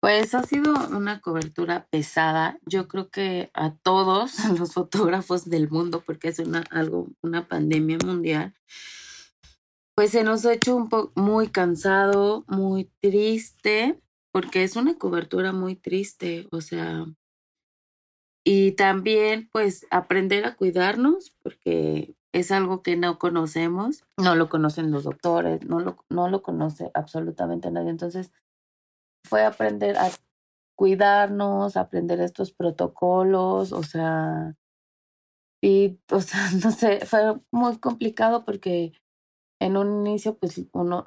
Pues 0.00 0.34
ha 0.34 0.42
sido 0.42 0.74
una 0.90 1.20
cobertura 1.20 1.86
pesada. 1.90 2.58
Yo 2.66 2.88
creo 2.88 3.10
que 3.10 3.50
a 3.54 3.74
todos 3.76 4.32
los 4.58 4.72
fotógrafos 4.72 5.48
del 5.48 5.70
mundo, 5.70 6.02
porque 6.04 6.28
es 6.28 6.38
una, 6.38 6.64
algo, 6.70 7.08
una 7.22 7.48
pandemia 7.48 7.98
mundial, 8.04 8.54
pues 9.94 10.10
se 10.10 10.24
nos 10.24 10.44
ha 10.44 10.52
hecho 10.52 10.76
un 10.76 10.88
poco 10.88 11.12
muy 11.20 11.48
cansado, 11.48 12.44
muy 12.48 12.90
triste, 13.00 13.98
porque 14.30 14.62
es 14.62 14.76
una 14.76 14.98
cobertura 14.98 15.52
muy 15.52 15.74
triste. 15.74 16.46
O 16.52 16.60
sea, 16.60 17.06
y 18.48 18.72
también 18.72 19.48
pues 19.50 19.88
aprender 19.90 20.46
a 20.46 20.54
cuidarnos 20.54 21.34
porque 21.42 22.14
es 22.32 22.52
algo 22.52 22.80
que 22.80 22.96
no 22.96 23.18
conocemos, 23.18 24.04
no 24.16 24.36
lo 24.36 24.48
conocen 24.48 24.92
los 24.92 25.02
doctores, 25.02 25.64
no 25.64 25.80
lo, 25.80 25.96
no 26.10 26.28
lo 26.28 26.42
conoce 26.42 26.92
absolutamente 26.94 27.72
nadie. 27.72 27.90
Entonces 27.90 28.30
fue 29.28 29.44
aprender 29.44 29.96
a 29.96 30.10
cuidarnos, 30.76 31.76
aprender 31.76 32.20
estos 32.20 32.52
protocolos, 32.52 33.72
o 33.72 33.82
sea, 33.82 34.54
y, 35.60 35.98
o 36.12 36.20
sea, 36.20 36.38
no 36.64 36.70
sé, 36.70 37.04
fue 37.04 37.40
muy 37.50 37.78
complicado 37.78 38.44
porque 38.44 38.92
en 39.60 39.76
un 39.76 40.06
inicio, 40.06 40.38
pues, 40.38 40.62
uno, 40.72 41.04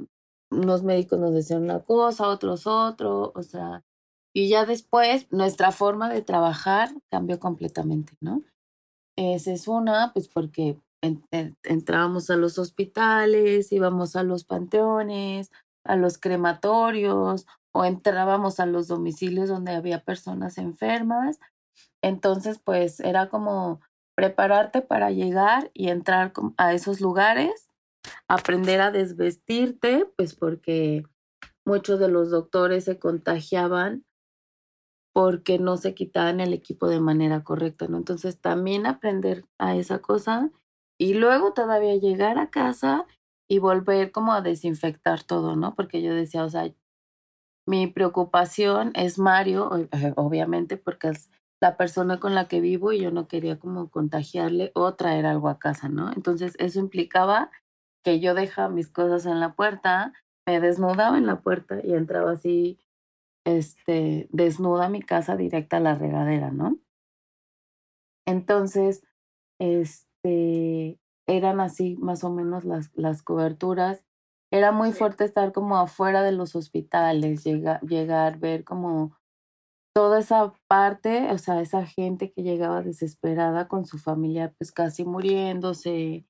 unos 0.51 0.83
médicos 0.83 1.19
nos 1.19 1.33
decían 1.33 1.63
una 1.63 1.79
cosa, 1.85 2.27
otros 2.27 2.67
otro, 2.67 3.31
o 3.33 3.43
sea, 3.43 3.85
y 4.33 4.49
ya 4.49 4.65
después 4.65 5.27
nuestra 5.31 5.71
forma 5.71 6.09
de 6.09 6.21
trabajar 6.21 6.91
cambió 7.09 7.39
completamente, 7.39 8.13
¿no? 8.21 8.43
Esa 9.17 9.51
es 9.51 9.67
una, 9.67 10.13
pues 10.13 10.27
porque 10.27 10.79
entrábamos 11.01 12.29
a 12.29 12.35
los 12.35 12.57
hospitales, 12.57 13.71
íbamos 13.71 14.15
a 14.15 14.23
los 14.23 14.43
panteones, 14.43 15.51
a 15.83 15.95
los 15.95 16.17
crematorios 16.17 17.47
o 17.73 17.85
entrábamos 17.85 18.59
a 18.59 18.65
los 18.65 18.87
domicilios 18.87 19.49
donde 19.49 19.73
había 19.73 20.03
personas 20.03 20.57
enfermas. 20.57 21.39
Entonces, 22.01 22.59
pues 22.59 22.99
era 22.99 23.29
como 23.29 23.81
prepararte 24.15 24.81
para 24.81 25.11
llegar 25.11 25.71
y 25.73 25.89
entrar 25.89 26.33
a 26.57 26.73
esos 26.73 26.99
lugares, 26.99 27.69
aprender 28.27 28.81
a 28.81 28.91
desvestirte, 28.91 30.05
pues 30.17 30.35
porque 30.35 31.05
muchos 31.65 31.99
de 31.99 32.09
los 32.09 32.29
doctores 32.29 32.85
se 32.85 32.99
contagiaban 32.99 34.05
porque 35.13 35.59
no 35.59 35.77
se 35.77 35.93
quitaban 35.93 36.39
el 36.39 36.53
equipo 36.53 36.87
de 36.87 36.99
manera 36.99 37.43
correcta, 37.43 37.87
¿no? 37.87 37.97
Entonces 37.97 38.39
también 38.39 38.85
aprender 38.85 39.45
a 39.57 39.75
esa 39.75 39.99
cosa 39.99 40.51
y 40.99 41.13
luego 41.13 41.53
todavía 41.53 41.95
llegar 41.95 42.37
a 42.37 42.49
casa 42.49 43.05
y 43.49 43.59
volver 43.59 44.11
como 44.11 44.33
a 44.33 44.41
desinfectar 44.41 45.23
todo, 45.23 45.55
¿no? 45.55 45.75
Porque 45.75 46.01
yo 46.01 46.13
decía, 46.13 46.43
o 46.43 46.49
sea, 46.49 46.71
mi 47.67 47.87
preocupación 47.87 48.91
es 48.95 49.17
Mario, 49.19 49.87
eh, 49.91 50.13
obviamente, 50.15 50.77
porque 50.77 51.09
es 51.09 51.29
la 51.61 51.77
persona 51.77 52.19
con 52.19 52.35
la 52.35 52.47
que 52.47 52.61
vivo 52.61 52.93
y 52.93 53.01
yo 53.01 53.11
no 53.11 53.27
quería 53.27 53.59
como 53.59 53.89
contagiarle 53.89 54.71
o 54.75 54.93
traer 54.95 55.25
algo 55.25 55.49
a 55.49 55.59
casa, 55.59 55.89
¿no? 55.89 56.11
Entonces 56.11 56.55
eso 56.59 56.79
implicaba 56.79 57.51
que 58.03 58.19
yo 58.19 58.33
dejaba 58.33 58.69
mis 58.69 58.89
cosas 58.89 59.25
en 59.25 59.39
la 59.39 59.53
puerta, 59.53 60.13
me 60.47 60.59
desnudaba 60.59 61.17
en 61.17 61.25
la 61.25 61.41
puerta 61.41 61.79
y 61.83 61.93
entraba 61.93 62.31
así 62.31 62.79
este, 63.57 64.27
desnuda 64.31 64.89
mi 64.89 65.01
casa 65.01 65.35
directa 65.35 65.77
a 65.77 65.81
la 65.81 65.95
regadera, 65.95 66.51
¿no? 66.51 66.77
Entonces, 68.27 69.03
este, 69.59 70.99
eran 71.27 71.59
así 71.59 71.95
más 71.97 72.23
o 72.23 72.29
menos 72.29 72.63
las, 72.63 72.91
las 72.95 73.23
coberturas 73.23 74.03
era 74.51 74.71
muy 74.71 74.93
fuerte 74.93 75.25
estar 75.25 75.53
como 75.53 75.77
afuera 75.77 76.23
de 76.23 76.31
los 76.31 76.55
hospitales, 76.55 77.43
llegar, 77.43 77.81
llegar, 77.81 78.39
ver 78.39 78.63
como 78.63 79.15
toda 79.95 80.19
esa 80.19 80.53
parte, 80.67 81.31
o 81.31 81.37
sea, 81.37 81.61
esa 81.61 81.85
gente 81.85 82.31
que 82.31 82.41
llegaba 82.41 82.81
desesperada 82.81 83.67
con 83.67 83.85
su 83.85 83.99
familia, 83.99 84.53
pues 84.57 84.71
casi 84.71 85.05
muriéndose. 85.05 86.25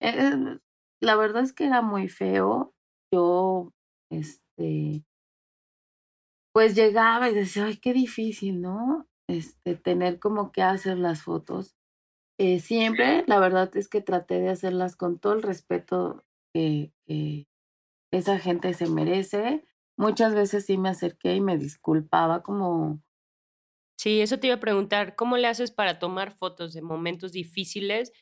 Eh, 0.00 0.58
la 1.02 1.16
verdad 1.16 1.42
es 1.42 1.52
que 1.52 1.66
era 1.66 1.82
muy 1.82 2.08
feo. 2.08 2.72
Yo, 3.12 3.72
este, 4.10 5.04
pues 6.52 6.74
llegaba 6.74 7.30
y 7.30 7.34
decía, 7.34 7.66
ay, 7.66 7.76
qué 7.76 7.92
difícil, 7.92 8.60
¿no? 8.60 9.08
Este, 9.28 9.76
tener 9.76 10.18
como 10.18 10.52
que 10.52 10.62
hacer 10.62 10.98
las 10.98 11.22
fotos. 11.22 11.76
Eh, 12.38 12.58
siempre, 12.60 13.24
la 13.26 13.38
verdad 13.38 13.76
es 13.76 13.88
que 13.88 14.00
traté 14.00 14.40
de 14.40 14.48
hacerlas 14.48 14.96
con 14.96 15.18
todo 15.18 15.34
el 15.34 15.42
respeto 15.42 16.24
que, 16.52 16.92
que 17.06 17.46
esa 18.10 18.38
gente 18.38 18.74
se 18.74 18.88
merece. 18.88 19.64
Muchas 19.96 20.34
veces 20.34 20.66
sí 20.66 20.78
me 20.78 20.88
acerqué 20.88 21.34
y 21.34 21.40
me 21.40 21.58
disculpaba 21.58 22.42
como... 22.42 23.02
Sí, 23.98 24.22
eso 24.22 24.38
te 24.38 24.46
iba 24.46 24.56
a 24.56 24.60
preguntar, 24.60 25.14
¿cómo 25.14 25.36
le 25.36 25.46
haces 25.46 25.70
para 25.70 25.98
tomar 25.98 26.32
fotos 26.32 26.72
de 26.72 26.80
momentos 26.80 27.32
difíciles 27.32 28.12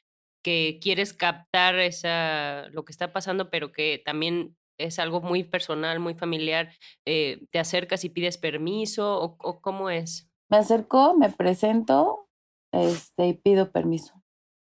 que 0.43 0.79
quieres 0.83 1.15
captar 1.15 1.79
esa, 1.79 2.69
lo 2.71 2.85
que 2.85 2.93
está 2.93 3.13
pasando, 3.13 3.49
pero 3.51 3.71
que 3.71 4.03
también 4.05 4.58
es 4.79 4.99
algo 4.99 5.21
muy 5.21 5.45
personal, 5.45 6.01
muy 6.01 6.15
familiar? 6.15 6.73
Eh, 7.07 7.47
¿Te 7.51 7.59
acercas 7.59 8.05
y 8.05 8.09
pides 8.09 8.39
permiso 8.39 9.21
o, 9.21 9.37
o 9.41 9.61
cómo 9.61 9.91
es? 9.91 10.29
Me 10.51 10.59
acerco, 10.59 11.15
me 11.15 11.31
presento 11.31 12.29
este, 12.73 13.29
y 13.29 13.35
pido 13.35 13.71
permiso. 13.71 14.23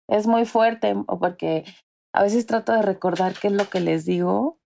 Es 0.09 0.27
muy 0.27 0.45
fuerte 0.45 0.95
porque 1.19 1.63
a 2.13 2.23
veces 2.23 2.45
trato 2.45 2.73
de 2.73 2.81
recordar 2.81 3.33
qué 3.39 3.47
es 3.47 3.53
lo 3.53 3.69
que 3.69 3.79
les 3.79 4.05
digo 4.05 4.59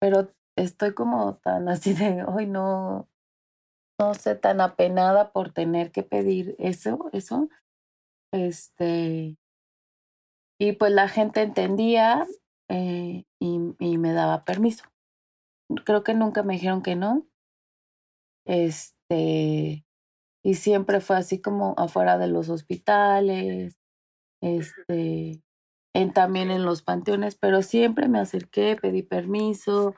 pero 0.00 0.32
estoy 0.56 0.94
como 0.94 1.36
tan 1.38 1.68
así 1.68 1.92
de, 1.94 2.24
hoy 2.24 2.46
no, 2.46 3.08
no 4.00 4.14
sé, 4.14 4.36
tan 4.36 4.60
apenada 4.60 5.32
por 5.32 5.52
tener 5.52 5.90
que 5.92 6.02
pedir 6.02 6.54
eso, 6.58 7.10
eso. 7.12 7.48
Este, 8.32 9.36
y 10.60 10.72
pues 10.72 10.92
la 10.92 11.08
gente 11.08 11.42
entendía 11.42 12.26
eh, 12.68 13.24
y, 13.40 13.58
me 13.98 14.12
daba 14.12 14.44
permiso. 14.44 14.84
Creo 15.84 16.02
que 16.02 16.14
nunca 16.14 16.42
me 16.42 16.54
dijeron 16.54 16.82
que 16.82 16.96
no. 16.96 17.26
Este, 18.46 19.84
y 20.44 20.54
siempre 20.54 21.00
fue 21.00 21.16
así 21.16 21.40
como 21.40 21.74
afuera 21.76 22.18
de 22.18 22.28
los 22.28 22.48
hospitales, 22.48 23.78
este, 24.40 25.42
también 26.14 26.50
en 26.50 26.64
los 26.64 26.82
panteones, 26.82 27.36
pero 27.36 27.62
siempre 27.62 28.08
me 28.08 28.20
acerqué, 28.20 28.76
pedí 28.76 29.02
permiso, 29.02 29.94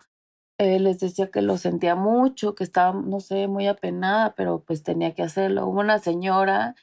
eh, 0.59 0.79
les 0.79 0.99
decía 1.01 1.31
que 1.31 1.43
lo 1.43 1.57
sentía 1.57 1.95
mucho, 1.95 2.55
que 2.55 2.65
estaba, 2.65 2.93
no 3.01 3.21
sé, 3.21 3.49
muy 3.49 3.67
apenada, 3.67 4.35
pero 4.35 4.63
pues 4.65 4.83
tenía 4.83 5.15
que 5.15 5.23
hacerlo. 5.23 5.67
Hubo 5.67 5.81
una 5.81 5.99
señora 5.99 6.75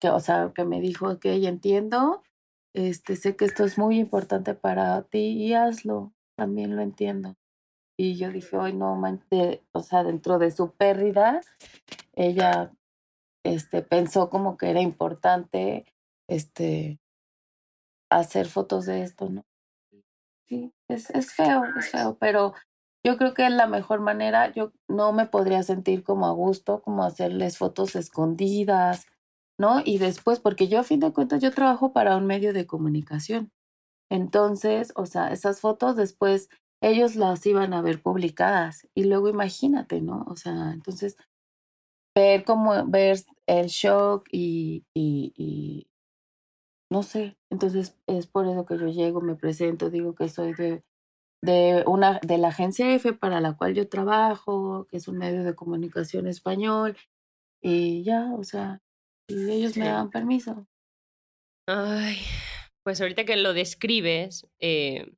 que, 0.00 0.10
o 0.10 0.20
sea, 0.20 0.52
que 0.54 0.64
me 0.64 0.80
dijo, 0.80 1.08
ok, 1.10 1.24
entiendo, 1.26 2.22
este, 2.74 3.16
sé 3.16 3.36
que 3.36 3.44
esto 3.44 3.64
es 3.64 3.78
muy 3.78 3.98
importante 3.98 4.54
para 4.54 5.02
ti 5.02 5.18
y 5.18 5.54
hazlo, 5.54 6.12
también 6.36 6.76
lo 6.76 6.82
entiendo. 6.82 7.36
Y 7.96 8.16
yo 8.16 8.30
dije, 8.30 8.56
hoy 8.56 8.72
no, 8.72 9.00
o 9.72 9.82
sea, 9.82 10.02
dentro 10.02 10.38
de 10.38 10.50
su 10.50 10.72
pérdida, 10.72 11.40
ella 12.12 12.72
este, 13.44 13.82
pensó 13.82 14.30
como 14.30 14.56
que 14.56 14.70
era 14.70 14.80
importante 14.80 15.86
este, 16.28 16.98
hacer 18.10 18.46
fotos 18.46 18.86
de 18.86 19.02
esto, 19.02 19.30
¿no? 19.30 19.44
Sí, 20.48 20.74
es, 20.88 21.10
es 21.10 21.32
feo, 21.32 21.62
es 21.78 21.90
feo, 21.90 22.16
pero 22.18 22.54
yo 23.06 23.16
creo 23.16 23.32
que 23.32 23.46
es 23.46 23.52
la 23.52 23.66
mejor 23.66 24.00
manera, 24.00 24.52
yo 24.52 24.72
no 24.88 25.12
me 25.12 25.26
podría 25.26 25.62
sentir 25.62 26.02
como 26.02 26.26
a 26.26 26.32
gusto, 26.32 26.82
como 26.82 27.04
hacerles 27.04 27.58
fotos 27.58 27.94
escondidas, 27.96 29.06
¿no? 29.58 29.82
Y 29.84 29.98
después, 29.98 30.40
porque 30.40 30.68
yo 30.68 30.80
a 30.80 30.84
fin 30.84 31.00
de 31.00 31.12
cuentas 31.12 31.42
yo 31.42 31.52
trabajo 31.52 31.92
para 31.92 32.16
un 32.16 32.26
medio 32.26 32.52
de 32.52 32.66
comunicación. 32.66 33.52
Entonces, 34.10 34.92
o 34.96 35.06
sea, 35.06 35.32
esas 35.32 35.60
fotos 35.60 35.96
después 35.96 36.48
ellos 36.82 37.16
las 37.16 37.44
iban 37.46 37.74
a 37.74 37.82
ver 37.82 38.02
publicadas 38.02 38.88
y 38.94 39.04
luego 39.04 39.28
imagínate, 39.30 40.02
¿no? 40.02 40.24
O 40.28 40.36
sea, 40.36 40.72
entonces 40.72 41.16
ver 42.14 42.44
como 42.44 42.86
ver 42.86 43.18
el 43.46 43.66
shock 43.66 44.26
y, 44.32 44.84
y, 44.94 45.32
y 45.36 45.88
no 46.90 47.02
sé, 47.02 47.36
entonces 47.50 47.96
es 48.06 48.26
por 48.26 48.46
eso 48.46 48.66
que 48.66 48.78
yo 48.78 48.86
llego, 48.88 49.20
me 49.20 49.34
presento, 49.36 49.90
digo 49.90 50.14
que 50.14 50.28
soy 50.28 50.52
de, 50.54 50.84
de 51.42 51.84
una 51.86 52.20
de 52.22 52.38
la 52.38 52.48
agencia 52.48 52.94
F 52.94 53.14
para 53.14 53.40
la 53.40 53.56
cual 53.56 53.74
yo 53.74 53.88
trabajo, 53.88 54.86
que 54.90 54.98
es 54.98 55.08
un 55.08 55.18
medio 55.18 55.44
de 55.44 55.54
comunicación 55.56 56.28
español, 56.28 56.96
y 57.62 58.04
ya, 58.04 58.32
o 58.34 58.44
sea, 58.44 58.82
y 59.28 59.50
ellos 59.50 59.76
me 59.76 59.86
dan 59.86 60.10
permiso. 60.10 60.66
Ay, 61.66 62.18
pues 62.82 63.00
ahorita 63.00 63.24
que 63.24 63.36
lo 63.36 63.54
describes, 63.54 64.46
eh, 64.60 65.12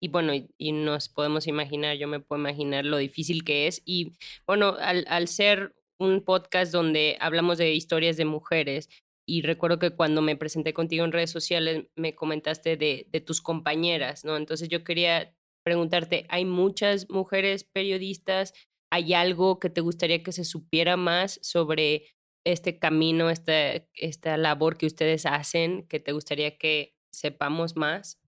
y 0.00 0.08
bueno, 0.08 0.34
y, 0.34 0.50
y, 0.58 0.72
nos 0.72 1.08
podemos 1.08 1.46
imaginar, 1.46 1.96
yo 1.96 2.08
me 2.08 2.20
puedo 2.20 2.40
imaginar 2.40 2.84
lo 2.84 2.96
difícil 2.96 3.44
que 3.44 3.66
es, 3.66 3.82
y 3.84 4.12
bueno, 4.46 4.76
al, 4.80 5.04
al 5.08 5.28
ser 5.28 5.74
un 5.98 6.22
podcast 6.22 6.72
donde 6.72 7.16
hablamos 7.20 7.58
de 7.58 7.74
historias 7.74 8.16
de 8.16 8.24
mujeres, 8.24 8.88
y 9.26 9.42
recuerdo 9.42 9.78
que 9.78 9.90
cuando 9.90 10.22
me 10.22 10.36
presenté 10.36 10.74
contigo 10.74 11.04
en 11.04 11.12
redes 11.12 11.30
sociales 11.30 11.86
me 11.96 12.14
comentaste 12.14 12.76
de, 12.76 13.06
de, 13.10 13.20
tus 13.20 13.40
compañeras, 13.40 14.24
¿no? 14.24 14.36
Entonces 14.36 14.68
yo 14.68 14.84
quería 14.84 15.34
preguntarte, 15.64 16.26
¿hay 16.28 16.44
muchas 16.44 17.08
mujeres 17.08 17.64
periodistas? 17.64 18.52
¿Hay 18.92 19.14
algo 19.14 19.58
que 19.58 19.70
te 19.70 19.80
gustaría 19.80 20.22
que 20.22 20.32
se 20.32 20.44
supiera 20.44 20.96
más 20.98 21.40
sobre 21.42 22.14
este 22.44 22.78
camino, 22.78 23.30
esta, 23.30 23.54
esta 23.94 24.36
labor 24.36 24.76
que 24.76 24.86
ustedes 24.86 25.26
hacen, 25.26 25.86
que 25.88 26.00
te 26.00 26.12
gustaría 26.12 26.58
que 26.58 26.94
sepamos 27.12 27.76
más? 27.76 28.18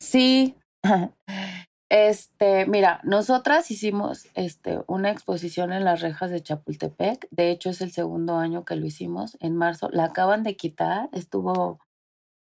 Sí, 0.00 0.56
Este, 1.94 2.64
mira, 2.64 3.02
nosotras 3.04 3.70
hicimos 3.70 4.26
este, 4.34 4.80
una 4.86 5.10
exposición 5.10 5.74
en 5.74 5.84
las 5.84 6.00
rejas 6.00 6.30
de 6.30 6.42
Chapultepec. 6.42 7.28
De 7.30 7.50
hecho, 7.50 7.68
es 7.68 7.82
el 7.82 7.90
segundo 7.90 8.38
año 8.38 8.64
que 8.64 8.76
lo 8.76 8.86
hicimos, 8.86 9.36
en 9.40 9.56
marzo. 9.58 9.90
La 9.92 10.04
acaban 10.04 10.42
de 10.42 10.56
quitar, 10.56 11.10
estuvo 11.12 11.80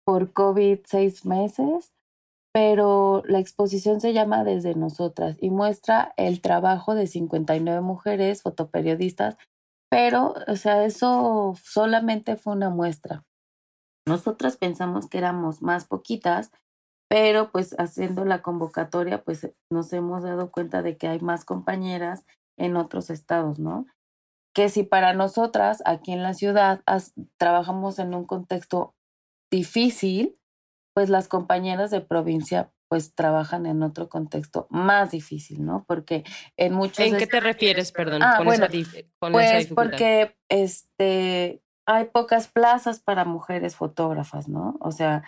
por 0.06 0.32
COVID 0.32 0.80
seis 0.86 1.26
meses, 1.26 1.92
pero 2.54 3.24
la 3.26 3.40
exposición 3.40 4.00
se 4.00 4.14
llama 4.14 4.46
Desde 4.46 4.74
Nosotras 4.74 5.36
y 5.42 5.50
muestra 5.50 6.14
el 6.16 6.40
trabajo 6.40 6.96
de 6.96 7.06
59 7.06 7.82
mujeres 7.82 8.42
fotoperiodistas, 8.42 9.36
pero, 9.90 10.34
o 10.48 10.56
sea, 10.56 10.86
eso 10.86 11.56
solamente 11.64 12.36
fue 12.36 12.54
una 12.54 12.70
muestra. 12.70 13.24
Nosotras 14.08 14.58
pensamos 14.58 15.08
que 15.08 15.18
éramos 15.18 15.62
más 15.62 15.86
poquitas 15.86 16.52
pero 17.08 17.52
pues 17.52 17.76
haciendo 17.78 18.26
la 18.26 18.42
convocatoria, 18.42 19.24
pues 19.24 19.52
nos 19.70 19.94
hemos 19.94 20.24
dado 20.24 20.52
cuenta 20.52 20.82
de 20.82 20.98
que 20.98 21.08
hay 21.08 21.20
más 21.20 21.46
compañeras 21.46 22.26
en 22.58 22.76
otros 22.78 23.10
estados, 23.10 23.60
¿no? 23.60 23.86
Que 24.54 24.70
si 24.70 24.84
para 24.84 25.14
nosotras 25.14 25.84
aquí 25.86 26.14
en 26.14 26.24
la 26.24 26.34
ciudad 26.34 26.82
trabajamos 27.38 28.00
en 28.00 28.16
un 28.16 28.26
contexto 28.26 28.96
difícil, 29.52 30.38
pues 30.96 31.10
las 31.10 31.28
compañeras 31.28 31.92
de 31.92 32.02
provincia 32.02 32.72
pues 32.96 33.14
trabajan 33.14 33.66
en 33.66 33.84
otro 33.84 34.10
contexto 34.10 34.68
más 34.70 35.12
difícil, 35.12 35.66
¿no? 35.66 35.84
Porque 35.88 36.24
en 36.58 36.74
muchos... 36.74 37.06
¿En 37.06 37.18
qué 37.18 37.28
te 37.28 37.40
refieres, 37.40 37.92
perdón? 37.92 38.24
Ah, 38.24 38.36
con 38.38 38.46
bueno, 38.46 38.66
esa, 38.66 39.02
con 39.20 39.34
pues 39.34 39.66
esa 39.66 39.76
porque 39.76 40.36
este, 40.50 41.62
hay 41.86 42.06
pocas 42.06 42.48
plazas 42.48 43.00
para 43.00 43.26
mujeres 43.26 43.76
fotógrafas, 43.76 44.48
¿no? 44.48 44.78
O 44.80 44.92
sea, 44.92 45.24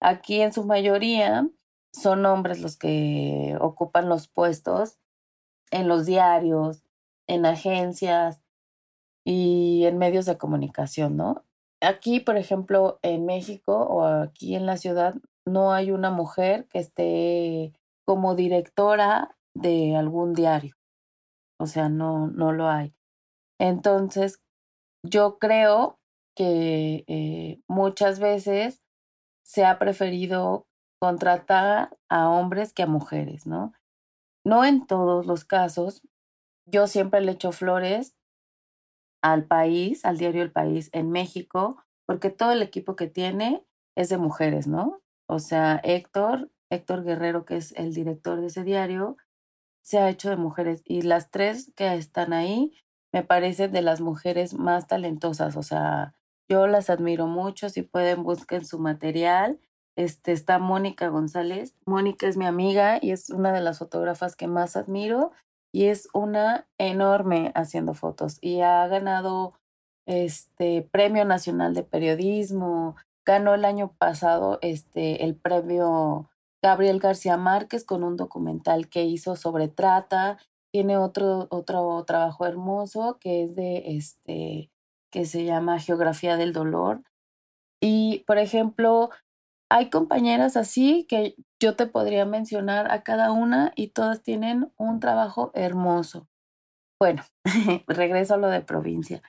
Aquí 0.00 0.40
en 0.40 0.52
su 0.52 0.64
mayoría 0.64 1.48
son 1.92 2.26
hombres 2.26 2.60
los 2.60 2.76
que 2.76 3.56
ocupan 3.60 4.08
los 4.08 4.28
puestos 4.28 4.98
en 5.70 5.88
los 5.88 6.06
diarios, 6.06 6.82
en 7.26 7.46
agencias 7.46 8.42
y 9.24 9.84
en 9.86 9.98
medios 9.98 10.26
de 10.26 10.36
comunicación, 10.36 11.16
¿no? 11.16 11.44
Aquí, 11.80 12.20
por 12.20 12.36
ejemplo, 12.36 12.98
en 13.02 13.26
México 13.26 13.76
o 13.76 14.04
aquí 14.04 14.54
en 14.54 14.66
la 14.66 14.76
ciudad, 14.76 15.14
no 15.46 15.72
hay 15.72 15.90
una 15.92 16.10
mujer 16.10 16.66
que 16.68 16.80
esté 16.80 17.72
como 18.04 18.34
directora 18.34 19.36
de 19.54 19.96
algún 19.96 20.34
diario. 20.34 20.76
O 21.58 21.66
sea, 21.66 21.88
no, 21.88 22.28
no 22.28 22.52
lo 22.52 22.68
hay. 22.68 22.94
Entonces, 23.58 24.42
yo 25.02 25.38
creo 25.38 25.98
que 26.34 27.04
eh, 27.06 27.60
muchas 27.66 28.20
veces 28.20 28.82
se 29.44 29.64
ha 29.64 29.78
preferido 29.78 30.66
contratar 31.00 31.96
a 32.08 32.28
hombres 32.28 32.72
que 32.72 32.82
a 32.82 32.86
mujeres, 32.86 33.46
¿no? 33.46 33.72
No 34.44 34.64
en 34.64 34.86
todos 34.86 35.26
los 35.26 35.44
casos. 35.44 36.02
Yo 36.66 36.86
siempre 36.88 37.20
le 37.20 37.32
echo 37.32 37.52
flores 37.52 38.16
al 39.22 39.46
país, 39.46 40.04
al 40.04 40.18
diario 40.18 40.42
El 40.42 40.52
País 40.52 40.90
en 40.92 41.10
México, 41.10 41.82
porque 42.06 42.30
todo 42.30 42.52
el 42.52 42.62
equipo 42.62 42.96
que 42.96 43.06
tiene 43.06 43.64
es 43.96 44.08
de 44.08 44.18
mujeres, 44.18 44.66
¿no? 44.66 45.00
O 45.28 45.38
sea, 45.38 45.80
Héctor 45.82 46.50
Héctor 46.70 47.04
Guerrero, 47.04 47.44
que 47.44 47.56
es 47.56 47.72
el 47.72 47.94
director 47.94 48.40
de 48.40 48.48
ese 48.48 48.64
diario, 48.64 49.16
se 49.82 49.98
ha 49.98 50.10
hecho 50.10 50.30
de 50.30 50.36
mujeres 50.36 50.82
y 50.84 51.02
las 51.02 51.30
tres 51.30 51.72
que 51.76 51.94
están 51.94 52.32
ahí 52.32 52.72
me 53.12 53.22
parecen 53.22 53.72
de 53.72 53.82
las 53.82 54.00
mujeres 54.00 54.54
más 54.54 54.86
talentosas, 54.88 55.56
o 55.56 55.62
sea, 55.62 56.14
yo 56.48 56.66
las 56.66 56.90
admiro 56.90 57.26
mucho, 57.26 57.68
si 57.70 57.82
pueden 57.82 58.22
busquen 58.22 58.64
su 58.64 58.78
material. 58.78 59.58
Este 59.96 60.30
está 60.30 60.58
Mónica 60.60 61.08
González. 61.08 61.74
Mónica 61.86 62.28
es 62.28 62.36
mi 62.36 62.46
amiga 62.46 62.98
y 63.02 63.10
es 63.10 63.30
una 63.30 63.52
de 63.52 63.60
las 63.62 63.78
fotógrafas 63.78 64.36
que 64.36 64.46
más 64.46 64.76
admiro 64.76 65.32
y 65.72 65.86
es 65.86 66.08
una 66.12 66.68
enorme 66.78 67.50
haciendo 67.56 67.94
fotos 67.94 68.38
y 68.40 68.60
ha 68.60 68.86
ganado 68.86 69.54
este 70.06 70.82
Premio 70.82 71.24
Nacional 71.24 71.74
de 71.74 71.82
Periodismo, 71.82 72.94
ganó 73.26 73.54
el 73.54 73.64
año 73.64 73.92
pasado 73.98 74.58
este 74.62 75.24
el 75.24 75.34
premio 75.36 76.30
Gabriel 76.62 77.00
García 77.00 77.36
Márquez 77.36 77.84
con 77.84 78.02
un 78.04 78.16
documental 78.16 78.88
que 78.88 79.04
hizo 79.04 79.36
sobre 79.36 79.68
trata. 79.68 80.38
Tiene 80.72 80.96
otro, 80.96 81.46
otro 81.50 82.02
trabajo 82.04 82.46
hermoso 82.46 83.18
que 83.20 83.44
es 83.44 83.54
de 83.54 83.96
este, 83.96 84.70
que 85.10 85.26
se 85.26 85.44
llama 85.44 85.80
Geografía 85.80 86.36
del 86.36 86.52
Dolor. 86.52 87.02
Y, 87.80 88.24
por 88.26 88.38
ejemplo, 88.38 89.10
hay 89.70 89.90
compañeras 89.90 90.56
así 90.56 91.06
que 91.08 91.36
yo 91.60 91.76
te 91.76 91.86
podría 91.86 92.24
mencionar 92.24 92.90
a 92.90 93.02
cada 93.02 93.32
una 93.32 93.72
y 93.76 93.88
todas 93.88 94.22
tienen 94.22 94.72
un 94.76 95.00
trabajo 95.00 95.50
hermoso. 95.54 96.28
Bueno, 96.98 97.22
regreso 97.86 98.34
a 98.34 98.38
lo 98.38 98.48
de 98.48 98.60
provincia. 98.60 99.22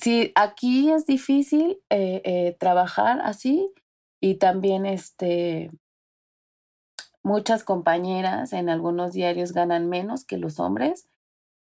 Sí, 0.00 0.32
aquí 0.34 0.90
es 0.90 1.06
difícil 1.06 1.82
eh, 1.90 2.22
eh, 2.24 2.56
trabajar 2.58 3.20
así 3.22 3.70
y 4.20 4.36
también 4.36 4.86
este, 4.86 5.70
Muchas 7.22 7.64
compañeras 7.64 8.52
en 8.54 8.70
algunos 8.70 9.12
diarios 9.12 9.52
ganan 9.52 9.88
menos 9.88 10.24
que 10.24 10.38
los 10.38 10.58
hombres. 10.58 11.08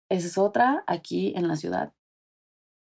Esa 0.09 0.27
es 0.27 0.37
otra 0.37 0.83
aquí 0.87 1.33
en 1.35 1.47
la 1.47 1.57
ciudad. 1.57 1.93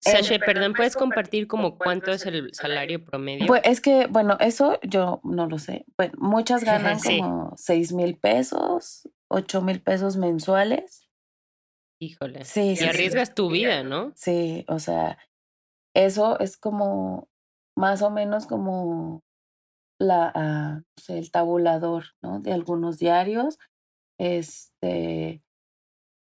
Sasha, 0.01 0.39
perdón, 0.39 0.73
¿puedes 0.73 0.95
compartir 0.95 1.47
como 1.47 1.77
cuánto 1.77 2.11
es 2.11 2.25
el 2.25 2.53
salario 2.53 3.03
promedio? 3.03 3.47
Pues 3.47 3.61
es 3.65 3.81
que, 3.81 4.07
bueno, 4.07 4.37
eso 4.39 4.79
yo 4.81 5.19
no 5.23 5.47
lo 5.47 5.59
sé. 5.59 5.85
Bueno, 5.97 6.13
muchas 6.17 6.63
ganan 6.63 6.99
como 7.05 7.53
seis 7.57 7.91
mil 7.91 8.17
pesos, 8.17 9.09
ocho 9.29 9.61
mil 9.61 9.81
pesos 9.81 10.15
mensuales. 10.17 11.09
Híjole. 12.01 12.45
Sí, 12.45 12.75
y 12.79 12.83
arriesgas 12.83 13.35
tu 13.35 13.49
vida, 13.49 13.83
¿no? 13.83 14.13
Sí, 14.15 14.63
o 14.69 14.79
sea, 14.79 15.17
eso 15.93 16.39
es 16.39 16.57
como 16.57 17.27
más 17.75 18.01
o 18.01 18.11
menos 18.11 18.45
como 18.45 19.21
la, 19.99 20.31
ah, 20.33 20.81
el 21.07 21.31
tabulador 21.31 22.05
¿no? 22.21 22.39
de 22.39 22.53
algunos 22.53 22.97
diarios. 22.97 23.57
Este, 24.19 25.41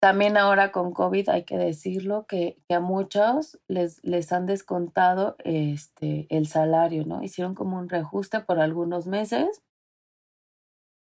también 0.00 0.36
ahora 0.36 0.70
con 0.70 0.92
COVID 0.92 1.28
hay 1.30 1.44
que 1.44 1.58
decirlo 1.58 2.26
que, 2.26 2.62
que, 2.68 2.74
a 2.76 2.80
muchos 2.80 3.58
les, 3.66 4.02
les 4.04 4.32
han 4.32 4.46
descontado 4.46 5.36
este, 5.44 6.26
el 6.30 6.46
salario, 6.46 7.04
¿no? 7.04 7.22
Hicieron 7.22 7.54
como 7.54 7.78
un 7.78 7.88
reajuste 7.88 8.40
por 8.40 8.60
algunos 8.60 9.06
meses 9.08 9.62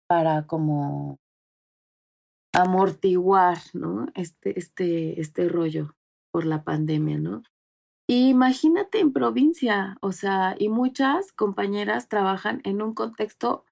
para 0.07 0.45
como 0.45 1.17
amortiguar, 2.53 3.57
¿no? 3.73 4.07
Este, 4.13 4.57
este, 4.59 5.19
este 5.19 5.49
rollo 5.49 5.95
por 6.31 6.45
la 6.45 6.63
pandemia, 6.63 7.17
¿no? 7.17 7.41
Imagínate 8.07 8.99
en 8.99 9.13
provincia, 9.13 9.97
o 10.01 10.11
sea, 10.11 10.55
y 10.59 10.69
muchas 10.69 11.31
compañeras 11.33 12.07
trabajan 12.07 12.61
en 12.63 12.81
un 12.83 12.93
contexto 12.93 13.65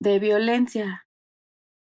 de 0.00 0.18
violencia, 0.20 1.06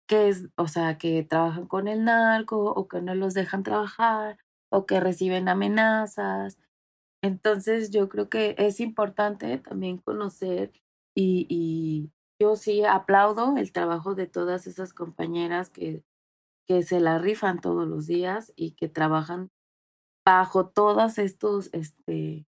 que 0.07 0.29
es, 0.29 0.47
o 0.57 0.67
sea, 0.67 0.97
que 0.97 1.23
trabajan 1.23 1.67
con 1.67 1.87
el 1.87 2.03
narco 2.05 2.71
o 2.71 2.87
que 2.87 3.01
no 3.01 3.15
los 3.15 3.33
dejan 3.33 3.63
trabajar 3.63 4.37
o 4.69 4.85
que 4.85 4.99
reciben 4.99 5.49
amenazas. 5.49 6.57
Entonces, 7.23 7.91
yo 7.91 8.09
creo 8.09 8.29
que 8.29 8.55
es 8.57 8.79
importante 8.79 9.57
también 9.59 9.97
conocer 9.99 10.73
y, 11.15 11.47
y 11.49 12.11
yo 12.41 12.55
sí 12.57 12.85
aplaudo 12.85 13.57
el 13.57 13.71
trabajo 13.73 14.15
de 14.15 14.27
todas 14.27 14.67
esas 14.67 14.93
compañeras 14.93 15.69
que, 15.71 16.03
que 16.67 16.83
se 16.83 16.99
la 17.01 17.19
rifan 17.19 17.61
todos 17.61 17.87
los 17.87 18.07
días 18.07 18.53
y 18.55 18.71
que 18.73 18.89
trabajan 18.89 19.51
bajo 20.25 20.67
todos 20.69 21.19
estos 21.19 21.69
este, 21.71 22.45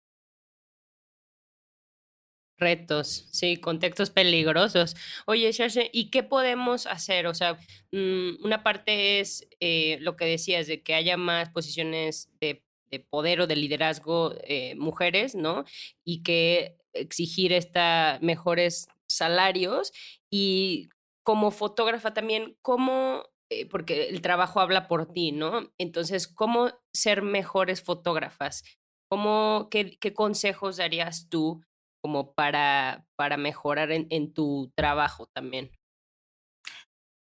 retos, 2.60 3.26
sí, 3.32 3.56
contextos 3.56 4.10
peligrosos. 4.10 4.94
Oye, 5.26 5.50
¿y 5.92 6.10
qué 6.10 6.22
podemos 6.22 6.86
hacer? 6.86 7.26
O 7.26 7.34
sea, 7.34 7.58
mm, 7.92 8.44
una 8.44 8.62
parte 8.62 9.20
es 9.20 9.48
eh, 9.60 9.98
lo 10.00 10.16
que 10.16 10.26
decías, 10.26 10.66
de 10.66 10.82
que 10.82 10.94
haya 10.94 11.16
más 11.16 11.48
posiciones 11.50 12.28
de, 12.40 12.62
poder 13.08 13.40
o 13.40 13.46
de 13.46 13.54
liderazgo 13.54 14.34
eh, 14.42 14.74
mujeres, 14.74 15.36
¿no? 15.36 15.64
Y 16.04 16.24
que 16.24 16.76
exigir 16.92 17.52
esta 17.52 18.18
mejores 18.20 18.88
salarios 19.08 19.92
y 20.28 20.88
como 21.22 21.52
fotógrafa 21.52 22.12
también, 22.12 22.56
¿cómo 22.62 23.22
porque 23.70 24.08
el 24.08 24.22
trabajo 24.22 24.60
habla 24.60 24.86
por 24.88 25.12
ti, 25.12 25.32
¿no? 25.32 25.70
Entonces, 25.78 26.28
¿cómo 26.28 26.70
ser 26.94 27.22
mejores 27.22 27.82
fotógrafas? 27.82 28.62
¿Cómo, 29.10 29.68
qué, 29.70 29.98
qué 29.98 30.14
consejos 30.14 30.76
darías 30.76 31.28
tú 31.28 31.62
como 32.02 32.32
para, 32.32 33.06
para 33.16 33.36
mejorar 33.36 33.90
en, 33.90 34.06
en 34.10 34.32
tu 34.32 34.70
trabajo 34.76 35.26
también? 35.34 35.70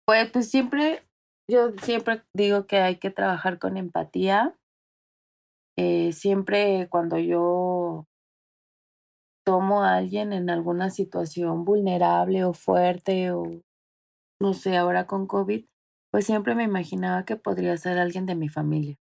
Pues, 0.07 0.31
pues 0.31 0.49
siempre, 0.49 1.03
yo 1.49 1.71
siempre 1.83 2.23
digo 2.33 2.65
que 2.65 2.77
hay 2.77 2.97
que 2.97 3.11
trabajar 3.11 3.59
con 3.59 3.77
empatía. 3.77 4.55
Eh, 5.77 6.13
siempre 6.13 6.87
cuando 6.89 7.17
yo 7.17 8.05
tomo 9.45 9.83
a 9.83 9.95
alguien 9.95 10.33
en 10.33 10.49
alguna 10.49 10.89
situación 10.89 11.63
vulnerable 11.65 12.43
o 12.43 12.53
fuerte 12.53 13.31
o 13.31 13.61
no 14.41 14.53
sé, 14.53 14.77
ahora 14.77 15.05
con 15.05 15.27
COVID, 15.27 15.65
pues 16.11 16.25
siempre 16.25 16.55
me 16.55 16.63
imaginaba 16.63 17.25
que 17.25 17.35
podría 17.35 17.77
ser 17.77 17.99
alguien 17.99 18.25
de 18.25 18.35
mi 18.35 18.49
familia. 18.49 18.97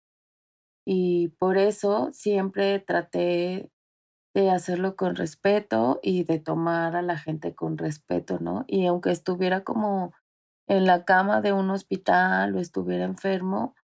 Y 0.86 1.30
por 1.40 1.58
eso 1.58 2.10
siempre 2.12 2.80
traté 2.80 3.72
de 4.36 4.52
hacerlo 4.52 4.96
con 4.96 5.16
respeto 5.16 6.00
y 6.04 6.26
de 6.26 6.40
tomar 6.40 6.96
a 6.96 7.02
la 7.02 7.18
gente 7.18 7.56
con 7.56 7.78
respeto, 7.78 8.40
¿no? 8.40 8.66
Y 8.68 8.86
aunque 8.88 9.12
estuviera 9.12 9.64
como 9.64 10.14
en 10.68 10.86
la 10.86 11.06
cama 11.06 11.42
de 11.42 11.54
un 11.54 11.70
hospital 11.70 12.56
o 12.56 12.60
estuviera 12.60 13.06
enfermo, 13.06 13.76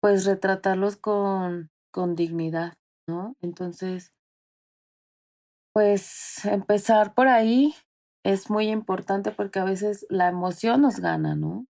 pues 0.00 0.24
retratarlos 0.26 0.96
con, 0.96 1.70
con 1.90 2.16
dignidad, 2.16 2.74
¿no? 3.06 3.34
Entonces, 3.40 4.12
pues 5.72 6.44
empezar 6.44 7.14
por 7.14 7.28
ahí 7.28 7.74
es 8.24 8.50
muy 8.50 8.68
importante 8.68 9.30
porque 9.30 9.58
a 9.58 9.64
veces 9.64 10.06
la 10.10 10.28
emoción 10.28 10.82
nos 10.82 11.00
gana, 11.00 11.34
¿no? 11.34 11.66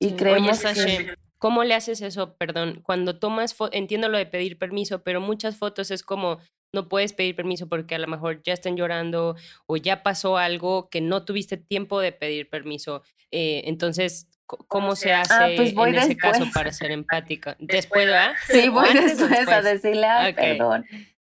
Y 0.00 0.12
creemos 0.12 0.60
que... 0.62 1.14
¿Cómo 1.38 1.64
le 1.64 1.74
haces 1.74 2.02
eso? 2.02 2.34
Perdón, 2.36 2.82
cuando 2.82 3.18
tomas, 3.18 3.56
entiendo 3.72 4.10
lo 4.10 4.18
de 4.18 4.26
pedir 4.26 4.58
permiso, 4.58 5.02
pero 5.02 5.22
muchas 5.22 5.56
fotos 5.56 5.90
es 5.90 6.02
como, 6.02 6.38
no 6.74 6.88
puedes 6.90 7.14
pedir 7.14 7.34
permiso 7.34 7.66
porque 7.66 7.94
a 7.94 7.98
lo 7.98 8.06
mejor 8.06 8.42
ya 8.42 8.52
están 8.52 8.76
llorando 8.76 9.36
o 9.66 9.76
ya 9.78 10.02
pasó 10.02 10.36
algo 10.36 10.90
que 10.90 11.00
no 11.00 11.24
tuviste 11.24 11.56
tiempo 11.56 11.98
de 12.00 12.12
pedir 12.12 12.50
permiso. 12.50 13.02
Eh, 13.30 13.62
entonces, 13.64 14.28
¿cómo 14.46 14.96
se 14.96 15.14
hace 15.14 15.32
ah, 15.32 15.48
pues 15.56 15.72
en 15.72 15.94
ese 15.94 16.16
caso 16.16 16.44
para 16.52 16.72
ser 16.72 16.90
empática? 16.90 17.56
Después, 17.60 18.06
¿verdad? 18.06 18.34
Sí, 18.46 18.68
voy 18.68 18.92
después, 18.92 19.48
a 19.48 19.62
decirle, 19.62 20.06
Ay, 20.06 20.34
perdón, 20.34 20.84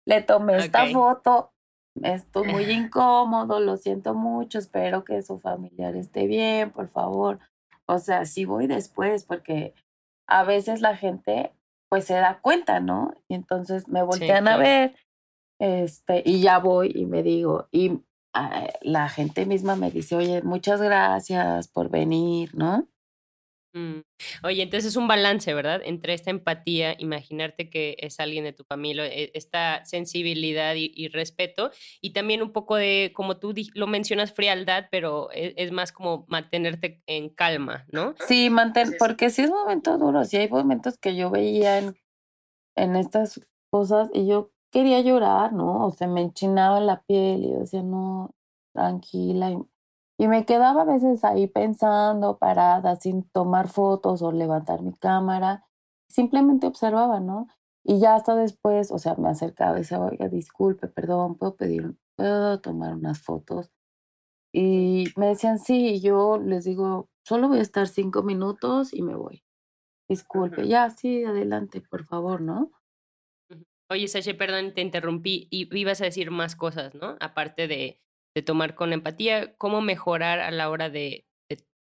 le 0.06 0.22
tomé 0.22 0.58
esta 0.58 0.88
foto, 0.88 1.52
estoy 2.02 2.48
muy 2.52 2.64
incómodo, 2.64 3.60
lo 3.60 3.78
siento 3.78 4.16
mucho, 4.16 4.58
espero 4.58 5.04
que 5.04 5.22
su 5.22 5.38
familiar 5.38 5.96
esté 5.96 6.26
bien, 6.26 6.72
por 6.72 6.90
favor. 6.90 7.40
O 7.90 7.98
sea, 7.98 8.26
sí 8.26 8.46
voy 8.46 8.68
después 8.68 9.24
porque 9.24 9.74
a 10.28 10.44
veces 10.44 10.80
la 10.80 10.96
gente 10.96 11.52
pues 11.90 12.06
se 12.06 12.14
da 12.14 12.40
cuenta, 12.40 12.80
¿no? 12.80 13.16
Y 13.28 13.34
entonces 13.34 13.88
me 13.88 14.04
voltean 14.04 14.48
a 14.48 14.58
ver, 14.58 14.96
este, 15.60 16.22
y 16.24 16.40
ya 16.40 16.60
voy 16.60 16.92
y 16.94 17.08
me 17.08 17.24
digo, 17.24 17.68
y 17.72 18.02
ah, 18.36 18.68
la 18.82 19.10
gente 19.10 19.48
misma 19.48 19.76
me 19.76 19.90
dice, 19.90 20.16
oye, 20.16 20.44
muchas 20.44 20.80
gracias 20.84 21.68
por 21.68 21.90
venir, 21.90 22.54
¿no? 22.54 22.88
Mm. 23.74 24.00
Oye, 24.44 24.64
entonces 24.64 24.92
es 24.92 24.96
un 24.96 25.08
balance, 25.08 25.54
¿verdad? 25.54 25.82
Entre 25.84 26.14
esta 26.14 26.32
empatía, 26.32 26.96
imaginarte 26.98 27.70
que 27.70 27.96
es 28.00 28.20
alguien 28.20 28.44
de 28.44 28.54
tu 28.54 28.64
familia, 28.64 29.06
e, 29.06 29.32
esta 29.34 29.86
sensibilidad 29.86 30.74
y, 30.76 31.08
respeto, 31.10 31.72
y 32.02 32.14
también 32.14 32.42
un 32.42 32.52
poco 32.52 32.76
de, 32.76 33.12
como 33.16 33.38
tú 33.38 33.54
lo 33.76 33.88
mencionas, 33.88 34.34
frialdad, 34.34 34.86
pero 34.92 35.30
e, 35.32 35.54
es, 35.58 35.72
más 35.72 35.92
como 35.92 36.26
mantenerte 36.28 37.02
en 37.06 37.30
calma, 37.30 37.86
¿no? 37.92 38.16
Sí, 38.28 38.50
mantener, 38.50 38.96
porque 38.98 39.30
sí 39.30 39.44
es 39.44 39.50
un 39.50 39.58
momento 39.58 39.98
duro, 39.98 40.26
sí 40.26 40.38
hay 40.38 40.50
momentos 40.50 40.98
que 40.98 41.16
yo 41.16 41.30
veía 41.30 41.78
en, 41.78 41.96
en 42.76 42.96
estas 42.96 43.40
cosas 43.72 44.10
y 44.14 44.28
yo 44.28 44.52
quería 44.72 45.02
llorar, 45.02 45.54
¿no? 45.54 45.86
O 45.86 45.92
sea, 45.92 46.08
me 46.08 46.22
enchinaba 46.22 46.80
la 46.80 47.02
piel 47.02 47.44
y 47.44 47.52
yo 47.52 47.60
decía, 47.60 47.84
no, 47.84 48.32
tranquila. 48.74 49.52
Y 49.52 49.58
me 50.28 50.46
quedaba 50.46 50.82
a 50.82 50.86
veces 50.86 51.24
ahí 51.24 51.48
pensando, 51.48 52.38
parada, 52.38 52.98
sin 52.98 53.24
tomar 53.30 53.70
fotos 53.70 54.22
o 54.22 54.32
levantar 54.32 54.82
mi 54.82 54.94
cámara. 54.94 55.66
Simplemente 56.10 56.68
observaba, 56.68 57.20
¿no? 57.20 57.48
Y 57.84 58.00
ya 58.00 58.16
hasta 58.16 58.36
después, 58.36 58.92
o 58.92 59.00
sea, 59.00 59.16
me 59.16 59.30
acercaba 59.30 59.78
y 59.78 59.82
decía, 59.82 60.02
oiga, 60.02 60.28
disculpe, 60.28 60.88
perdón, 60.88 61.38
¿puedo 61.38 61.56
pedir, 61.56 61.96
puedo 62.16 62.60
tomar 62.60 62.96
unas 62.96 63.22
fotos? 63.22 63.72
Y 64.54 65.06
me 65.16 65.28
decían, 65.28 65.60
sí, 65.60 65.90
y 65.96 66.02
yo 66.02 66.38
les 66.38 66.66
digo, 66.66 67.10
solo 67.24 67.48
voy 67.48 67.60
a 67.60 67.62
estar 67.62 67.88
cinco 67.88 68.24
minutos 68.24 68.94
y 68.94 69.02
me 69.02 69.16
voy. 69.16 69.44
Disculpe, 70.10 70.68
ya, 70.68 70.90
sí, 70.90 71.24
adelante, 71.24 71.82
por 71.82 72.06
favor, 72.06 72.42
¿no? 72.42 72.72
Oye, 73.90 74.08
Sasha, 74.08 74.36
perdón, 74.38 74.74
te 74.74 74.82
interrumpí 74.82 75.48
y 75.50 75.70
ibas 75.80 76.02
a 76.02 76.06
decir 76.06 76.30
más 76.30 76.56
cosas, 76.56 76.94
¿no? 76.96 77.16
Aparte 77.20 77.68
de, 77.68 78.02
de 78.36 78.42
tomar 78.42 78.76
con 78.76 78.94
empatía, 78.94 79.56
¿cómo 79.58 79.82
mejorar 79.82 80.40
a 80.40 80.52
la 80.52 80.70
hora 80.70 80.90
de, 80.90 81.26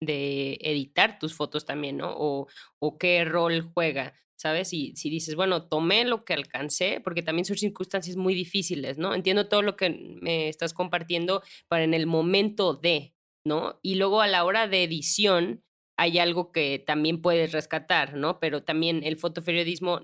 de, 0.01 0.57
editar 0.61 1.19
tus 1.19 1.33
fotos 1.33 1.65
también, 1.65 1.97
¿no? 1.97 2.13
O, 2.17 2.47
o 2.79 2.97
qué 2.97 3.25
rol 3.25 3.61
juega, 3.73 4.13
¿sabes? 4.37 4.73
Y 4.73 4.95
si 4.95 5.09
dices, 5.09 5.35
bueno, 5.35 5.67
tomé 5.67 6.05
lo 6.05 6.23
que 6.23 6.33
alcancé, 6.33 7.01
porque 7.03 7.23
también 7.23 7.45
son 7.45 7.57
circunstancias 7.57 8.15
muy 8.15 8.33
difíciles, 8.33 8.97
¿no? 8.97 9.13
Entiendo 9.13 9.47
todo 9.47 9.61
lo 9.61 9.75
que 9.75 9.89
me 10.21 10.49
estás 10.49 10.73
compartiendo 10.73 11.41
para 11.67 11.83
en 11.83 11.93
el 11.93 12.05
momento 12.05 12.73
de, 12.73 13.13
¿no? 13.45 13.79
Y 13.81 13.95
luego 13.95 14.21
a 14.21 14.27
la 14.27 14.43
hora 14.43 14.67
de 14.67 14.83
edición 14.83 15.63
hay 15.97 16.19
algo 16.19 16.51
que 16.51 16.79
también 16.79 17.21
puedes 17.21 17.51
rescatar, 17.51 18.13
¿no? 18.13 18.39
Pero 18.39 18.63
también 18.63 19.03
el 19.03 19.17
fotoperiodismo 19.17 20.01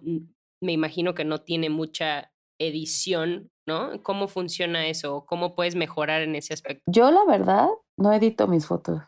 me 0.62 0.72
imagino 0.72 1.14
que 1.14 1.26
no 1.26 1.42
tiene 1.42 1.70
mucha 1.70 2.33
edición, 2.64 3.50
¿no? 3.68 4.02
¿Cómo 4.04 4.28
funciona 4.28 4.88
eso? 4.88 5.26
¿Cómo 5.28 5.56
puedes 5.56 5.76
mejorar 5.76 6.22
en 6.22 6.36
ese 6.36 6.54
aspecto? 6.54 6.82
Yo 6.88 7.12
la 7.12 7.26
verdad 7.26 7.68
no 7.98 8.12
edito 8.12 8.48
mis 8.48 8.66
fotos. 8.66 9.02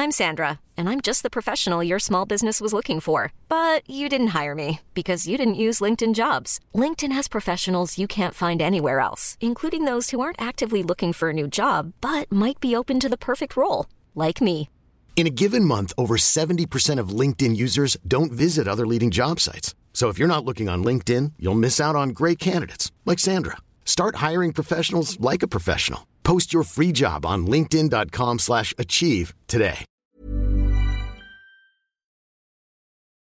I'm 0.00 0.12
Sandra, 0.12 0.60
and 0.78 0.88
I'm 0.88 1.02
just 1.02 1.22
the 1.22 1.28
professional 1.28 1.84
your 1.84 1.98
small 1.98 2.24
business 2.24 2.58
was 2.58 2.72
looking 2.72 3.00
for. 3.00 3.34
But 3.50 3.82
you 3.86 4.08
didn't 4.08 4.28
hire 4.28 4.54
me 4.54 4.80
because 4.94 5.28
you 5.28 5.36
didn't 5.36 5.60
use 5.66 5.82
LinkedIn 5.82 6.14
jobs. 6.14 6.58
LinkedIn 6.74 7.12
has 7.12 7.28
professionals 7.28 7.98
you 7.98 8.06
can't 8.06 8.34
find 8.34 8.62
anywhere 8.62 9.00
else, 9.00 9.36
including 9.42 9.84
those 9.84 10.08
who 10.08 10.20
aren't 10.20 10.40
actively 10.40 10.82
looking 10.82 11.12
for 11.12 11.28
a 11.28 11.34
new 11.34 11.46
job 11.46 11.92
but 12.00 12.32
might 12.32 12.60
be 12.60 12.74
open 12.74 12.98
to 12.98 13.10
the 13.10 13.18
perfect 13.18 13.58
role, 13.58 13.86
like 14.14 14.40
me. 14.40 14.70
In 15.16 15.26
a 15.26 15.36
given 15.42 15.66
month, 15.66 15.92
over 15.98 16.16
70% 16.16 16.98
of 16.98 17.10
LinkedIn 17.10 17.54
users 17.54 17.98
don't 18.08 18.32
visit 18.32 18.66
other 18.66 18.86
leading 18.86 19.10
job 19.10 19.38
sites. 19.38 19.74
So 20.00 20.08
if 20.08 20.18
you're 20.18 20.34
not 20.34 20.46
looking 20.46 20.70
on 20.70 20.82
LinkedIn, 20.82 21.34
you'll 21.38 21.60
miss 21.60 21.78
out 21.78 21.94
on 21.94 22.14
great 22.14 22.38
candidates 22.38 22.90
like 23.04 23.18
Sandra. 23.18 23.58
Start 23.84 24.16
hiring 24.16 24.50
professionals 24.50 25.20
like 25.20 25.42
a 25.42 25.46
professional. 25.46 26.06
Post 26.24 26.54
your 26.54 26.62
free 26.62 26.90
job 26.90 27.26
on 27.26 27.46
linkedin.com/achieve 27.46 29.34
today. 29.46 29.84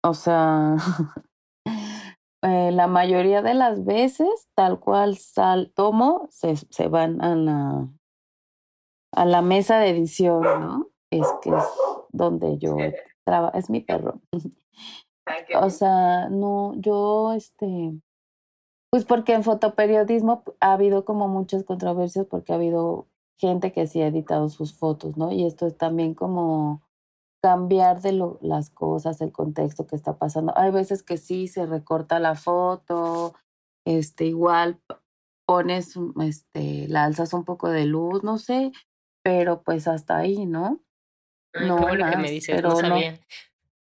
O 0.05 0.13
sea, 0.13 0.77
eh, 2.45 2.71
la 2.71 2.87
mayoría 2.87 3.41
de 3.41 3.55
las 3.55 3.83
veces, 3.83 4.47
tal 4.55 4.79
cual 4.79 5.17
sal 5.17 5.73
tomo, 5.75 6.29
se, 6.31 6.55
se 6.69 6.87
van 6.87 7.19
a 7.21 7.35
la, 7.35 7.89
a 9.17 9.25
la 9.25 9.41
mesa 9.41 9.79
de 9.79 9.89
edición, 9.89 10.43
¿no? 10.43 10.87
Es 11.11 11.27
que 11.41 11.49
es 11.49 11.65
donde 12.13 12.57
yo 12.57 12.77
trabajo, 13.25 13.57
es 13.57 13.69
mi 13.69 13.81
perro. 13.81 14.21
O 15.61 15.69
sea, 15.69 16.29
no, 16.29 16.73
yo, 16.75 17.33
este, 17.33 17.93
pues 18.91 19.05
porque 19.05 19.33
en 19.33 19.43
fotoperiodismo 19.43 20.43
ha 20.59 20.73
habido 20.73 21.05
como 21.05 21.27
muchas 21.27 21.63
controversias 21.63 22.25
porque 22.25 22.51
ha 22.51 22.55
habido 22.55 23.07
gente 23.37 23.71
que 23.71 23.87
sí 23.87 24.01
ha 24.01 24.07
editado 24.07 24.49
sus 24.49 24.73
fotos, 24.73 25.17
¿no? 25.17 25.31
Y 25.31 25.45
esto 25.45 25.67
es 25.67 25.77
también 25.77 26.13
como 26.13 26.81
cambiar 27.41 28.01
de 28.01 28.11
lo, 28.11 28.37
las 28.41 28.69
cosas, 28.69 29.21
el 29.21 29.31
contexto 29.31 29.87
que 29.87 29.95
está 29.95 30.17
pasando. 30.17 30.53
Hay 30.57 30.71
veces 30.71 31.03
que 31.03 31.17
sí 31.17 31.47
se 31.47 31.65
recorta 31.65 32.19
la 32.19 32.35
foto, 32.35 33.35
este, 33.85 34.25
igual 34.25 34.79
pones, 35.45 35.95
este, 36.21 36.87
la 36.89 37.05
alzas 37.05 37.33
un 37.33 37.45
poco 37.45 37.69
de 37.69 37.85
luz, 37.85 38.23
no 38.23 38.37
sé, 38.37 38.71
pero 39.23 39.63
pues 39.63 39.87
hasta 39.87 40.17
ahí, 40.17 40.45
¿no? 40.45 40.79
no, 41.53 41.77
bueno 41.77 42.09
que 42.09 42.17
me 42.17 42.29
dices, 42.29 42.55
pero 42.55 42.69
no 42.69 42.75
sabía. 42.75 43.19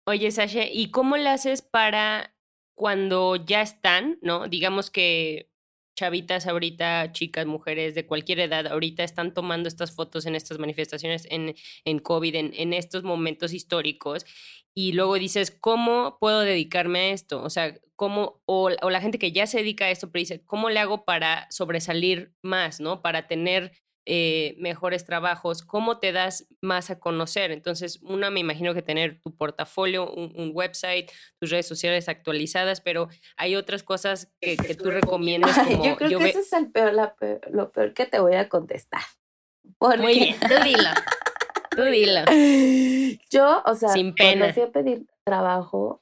Oye, 0.07 0.31
Sasha, 0.31 0.65
¿y 0.65 0.89
cómo 0.89 1.15
le 1.17 1.29
haces 1.29 1.61
para 1.61 2.35
cuando 2.75 3.35
ya 3.35 3.61
están, 3.61 4.17
¿no? 4.21 4.47
Digamos 4.47 4.89
que 4.89 5.49
chavitas 5.95 6.47
ahorita, 6.47 7.11
chicas, 7.11 7.45
mujeres 7.45 7.93
de 7.93 8.07
cualquier 8.07 8.39
edad, 8.39 8.65
ahorita 8.65 9.03
están 9.03 9.33
tomando 9.33 9.67
estas 9.67 9.93
fotos 9.93 10.25
en 10.25 10.35
estas 10.35 10.57
manifestaciones 10.57 11.27
en, 11.29 11.53
en 11.85 11.99
COVID, 11.99 12.33
en, 12.35 12.51
en 12.55 12.73
estos 12.73 13.03
momentos 13.03 13.53
históricos, 13.53 14.25
y 14.73 14.93
luego 14.93 15.15
dices, 15.19 15.51
¿cómo 15.51 16.17
puedo 16.19 16.39
dedicarme 16.41 16.99
a 16.99 17.09
esto? 17.11 17.43
O 17.43 17.49
sea, 17.51 17.77
¿cómo, 17.95 18.41
o, 18.45 18.71
o 18.81 18.89
la 18.89 19.01
gente 19.01 19.19
que 19.19 19.31
ya 19.31 19.45
se 19.45 19.59
dedica 19.59 19.85
a 19.85 19.91
esto, 19.91 20.11
pero 20.11 20.21
dice, 20.21 20.43
¿cómo 20.45 20.69
le 20.71 20.79
hago 20.79 21.05
para 21.05 21.47
sobresalir 21.51 22.33
más, 22.41 22.79
¿no? 22.79 23.01
Para 23.03 23.27
tener 23.27 23.73
eh, 24.05 24.55
mejores 24.57 25.05
trabajos, 25.05 25.61
cómo 25.63 25.99
te 25.99 26.11
das 26.11 26.47
más 26.61 26.89
a 26.89 26.99
conocer. 26.99 27.51
Entonces, 27.51 27.99
una 28.01 28.29
me 28.29 28.39
imagino 28.39 28.73
que 28.73 28.81
tener 28.81 29.19
tu 29.21 29.35
portafolio, 29.35 30.11
un, 30.11 30.51
website, 30.53 31.11
tus 31.39 31.51
redes 31.51 31.67
sociales 31.67 32.09
actualizadas, 32.09 32.81
pero 32.81 33.07
hay 33.37 33.55
otras 33.55 33.83
cosas 33.83 34.31
que, 34.39 34.57
que 34.57 34.75
tú 34.75 34.91
recomiendas. 34.91 35.57
Como 35.67 35.85
yo 35.85 35.95
creo 35.95 36.19
que 36.19 36.29
eso 36.29 36.39
es 36.39 36.53
el 36.53 36.71
peor, 36.71 36.93
la 36.93 37.15
lo 37.51 37.71
peor 37.71 37.93
que 37.93 38.05
te 38.05 38.19
voy 38.19 38.35
a 38.35 38.49
contestar. 38.49 39.01
Muy 39.79 40.19
bien, 40.19 40.35
tú 40.39 40.63
dilo. 40.63 40.89
Tú 41.75 41.83
dilo. 41.83 42.21
Yo, 43.29 43.63
o 43.65 43.75
sea, 43.75 43.89
Sin 43.89 44.13
pena. 44.13 44.45
cuando 44.45 44.53
fui 44.53 44.63
a 44.63 44.71
pedir 44.71 45.07
trabajo, 45.23 46.01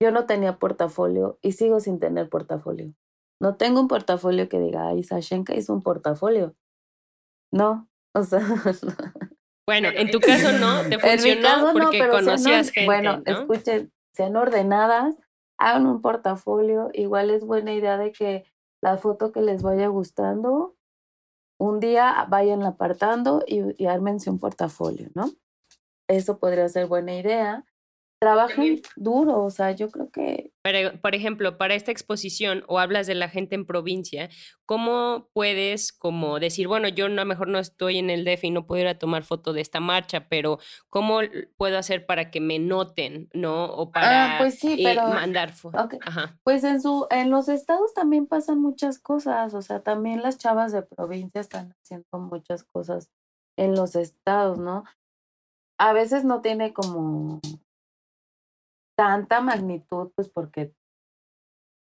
yo 0.00 0.10
no 0.10 0.26
tenía 0.26 0.58
portafolio 0.58 1.38
y 1.42 1.52
sigo 1.52 1.80
sin 1.80 2.00
tener 2.00 2.28
portafolio. 2.28 2.92
No 3.40 3.56
tengo 3.56 3.80
un 3.80 3.88
portafolio 3.88 4.48
que 4.48 4.58
diga, 4.58 4.88
ay, 4.88 5.04
Sashenka 5.04 5.54
hizo 5.54 5.72
un 5.72 5.82
portafolio. 5.82 6.54
No, 7.52 7.88
o 8.14 8.22
sea. 8.22 8.40
Bueno, 9.64 9.90
en 9.94 10.10
tu 10.10 10.18
caso 10.18 10.50
no, 10.58 10.82
te 10.88 10.98
funcionó 10.98 11.72
porque 11.72 12.08
conocías 12.08 12.70
gente. 12.70 12.84
Bueno, 12.84 13.22
escuchen, 13.24 13.92
sean 14.12 14.34
ordenadas, 14.34 15.14
hagan 15.56 15.86
un 15.86 16.02
portafolio. 16.02 16.90
Igual 16.92 17.30
es 17.30 17.44
buena 17.44 17.72
idea 17.72 17.96
de 17.96 18.10
que 18.10 18.44
la 18.82 18.96
foto 18.96 19.30
que 19.30 19.40
les 19.40 19.62
vaya 19.62 19.86
gustando, 19.86 20.74
un 21.60 21.78
día 21.78 22.26
vayan 22.28 22.64
apartando 22.64 23.44
y, 23.46 23.80
y 23.80 23.86
ármense 23.86 24.30
un 24.30 24.40
portafolio, 24.40 25.10
¿no? 25.14 25.30
Eso 26.08 26.38
podría 26.40 26.68
ser 26.68 26.88
buena 26.88 27.14
idea 27.14 27.64
trabajan 28.22 28.80
duro, 28.94 29.42
o 29.42 29.50
sea, 29.50 29.72
yo 29.72 29.90
creo 29.90 30.08
que... 30.12 30.52
Pero, 30.62 30.96
por 31.00 31.16
ejemplo, 31.16 31.58
para 31.58 31.74
esta 31.74 31.90
exposición 31.90 32.62
o 32.68 32.78
hablas 32.78 33.08
de 33.08 33.16
la 33.16 33.28
gente 33.28 33.56
en 33.56 33.66
provincia, 33.66 34.28
¿cómo 34.64 35.28
puedes 35.32 35.92
como 35.92 36.38
decir, 36.38 36.68
bueno, 36.68 36.86
yo 36.86 37.06
a 37.06 37.08
lo 37.08 37.24
mejor 37.24 37.48
no 37.48 37.58
estoy 37.58 37.98
en 37.98 38.10
el 38.10 38.24
DF 38.24 38.44
y 38.44 38.50
no 38.52 38.64
puedo 38.64 38.82
ir 38.82 38.86
a 38.86 38.96
tomar 38.96 39.24
foto 39.24 39.52
de 39.52 39.60
esta 39.60 39.80
marcha, 39.80 40.28
pero 40.28 40.60
¿cómo 40.88 41.18
puedo 41.56 41.76
hacer 41.76 42.06
para 42.06 42.30
que 42.30 42.40
me 42.40 42.60
noten, 42.60 43.28
no? 43.34 43.64
O 43.64 43.88
ah, 43.88 43.92
para 43.92 44.38
pues 44.38 44.60
sí, 44.60 44.74
eh, 44.74 44.82
pero, 44.84 45.08
mandar 45.08 45.52
fotos. 45.52 45.88
Pues 46.44 46.62
en, 46.62 46.80
su, 46.80 47.08
en 47.10 47.28
los 47.28 47.48
estados 47.48 47.92
también 47.92 48.28
pasan 48.28 48.60
muchas 48.60 49.00
cosas, 49.00 49.52
o 49.52 49.62
sea, 49.62 49.80
también 49.82 50.22
las 50.22 50.38
chavas 50.38 50.70
de 50.70 50.82
provincia 50.82 51.40
están 51.40 51.74
haciendo 51.82 52.20
muchas 52.20 52.62
cosas 52.62 53.10
en 53.58 53.74
los 53.74 53.96
estados, 53.96 54.58
¿no? 54.58 54.84
A 55.76 55.92
veces 55.92 56.24
no 56.24 56.40
tiene 56.40 56.72
como 56.72 57.40
tanta 59.02 59.40
magnitud, 59.40 60.12
pues 60.14 60.28
porque 60.28 60.76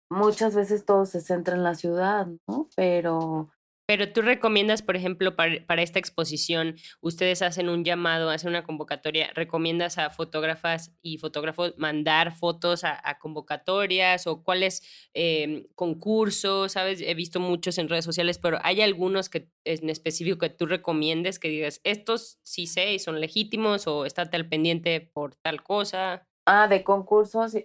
muchas 0.10 0.56
veces 0.56 0.86
todo 0.86 1.06
se 1.06 1.22
centra 1.22 1.56
en 1.56 1.64
la 1.64 1.76
ciudad, 1.76 2.28
¿no? 2.48 2.68
Pero... 2.76 3.52
Pero 3.88 4.12
tú 4.12 4.22
recomiendas, 4.22 4.82
por 4.82 4.96
ejemplo, 4.96 5.36
para, 5.36 5.82
esta 5.82 6.00
exposición, 6.00 6.76
ustedes 7.02 7.42
hacen 7.42 7.68
un 7.68 7.84
llamado, 7.84 8.30
hacen 8.30 8.50
una 8.50 8.64
convocatoria, 8.64 9.32
¿recomiendas 9.36 9.98
a 9.98 10.10
fotógrafas 10.10 10.96
y 11.02 11.18
fotógrafos 11.18 11.74
mandar 11.78 12.34
fotos 12.34 12.86
a, 12.86 13.18
convocatorias 13.20 14.28
o 14.28 14.44
cuáles 14.44 14.82
eh, 15.14 15.68
concursos? 15.76 16.72
¿Sabes? 16.72 17.02
He 17.02 17.14
visto 17.16 17.42
muchos 17.42 17.78
en 17.78 17.90
redes 17.90 18.06
sociales, 18.06 18.40
pero 18.40 18.60
¿hay 18.64 18.82
algunos 18.82 19.28
que 19.28 19.52
en 19.66 19.90
específico 19.90 20.38
que 20.38 20.50
tú 20.50 20.68
recomiendes 20.68 21.38
que 21.38 21.50
digas, 21.50 21.82
estos 21.84 22.40
sí 22.44 22.68
sé 22.68 22.94
y 22.94 23.00
son 23.00 23.20
legítimos 23.20 23.88
o 23.88 24.06
estate 24.06 24.38
al 24.38 24.48
pendiente 24.48 25.02
por 25.14 25.36
tal 25.36 25.62
cosa? 25.64 26.31
Ah, 26.46 26.68
de 26.68 26.84
concursos. 26.84 27.56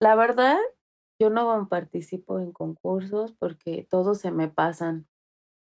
La 0.00 0.14
verdad, 0.14 0.58
yo 1.20 1.30
no 1.30 1.68
participo 1.68 2.38
en 2.38 2.52
concursos 2.52 3.32
porque 3.32 3.86
todos 3.88 4.18
se 4.18 4.30
me 4.30 4.48
pasan. 4.48 5.08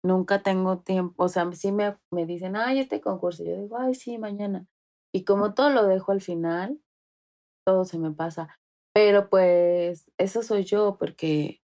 Nunca 0.05 0.43
tengo 0.43 0.81
tiempo. 0.81 1.25
O 1.25 1.29
sea, 1.29 1.51
sí 1.53 1.73
me, 1.73 1.97
me 2.11 2.27
dicen, 2.27 2.57
ay, 2.57 2.81
este 2.81 3.01
concurso. 3.01 3.45
Yo 3.45 3.57
digo, 3.57 3.79
ay, 3.79 3.95
sí, 3.95 4.19
mañana. 4.19 4.67
Y 5.15 5.25
como 5.25 5.55
todo 5.55 5.71
lo 5.71 5.85
dejo 5.87 6.13
al 6.13 6.21
final, 6.21 6.81
todo 7.67 7.85
se 7.85 7.99
me 7.99 8.13
pasa. 8.13 8.49
Pero 8.95 9.29
pues 9.29 10.11
eso 10.19 10.43
soy 10.43 10.65
yo 10.65 10.97
porque 10.99 11.63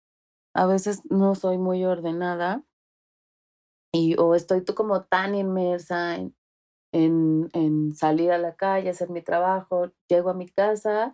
a 0.55 0.67
veces 0.67 1.03
no 1.11 1.35
soy 1.35 1.59
muy 1.59 1.85
ordenada 1.85 2.65
y 3.93 4.17
o 4.19 4.35
estoy 4.35 4.63
tú 4.63 4.75
como 4.75 5.05
tan 5.05 5.35
inmersa 5.35 6.17
en, 6.17 6.37
en, 6.95 7.51
en, 7.55 7.95
salir 7.95 8.31
a 8.31 8.39
la 8.39 8.55
calle, 8.55 8.91
hacer 8.91 9.11
mi 9.11 9.21
trabajo, 9.21 9.91
llego 10.09 10.31
a 10.31 10.35
mi 10.35 10.49
casa 10.49 11.13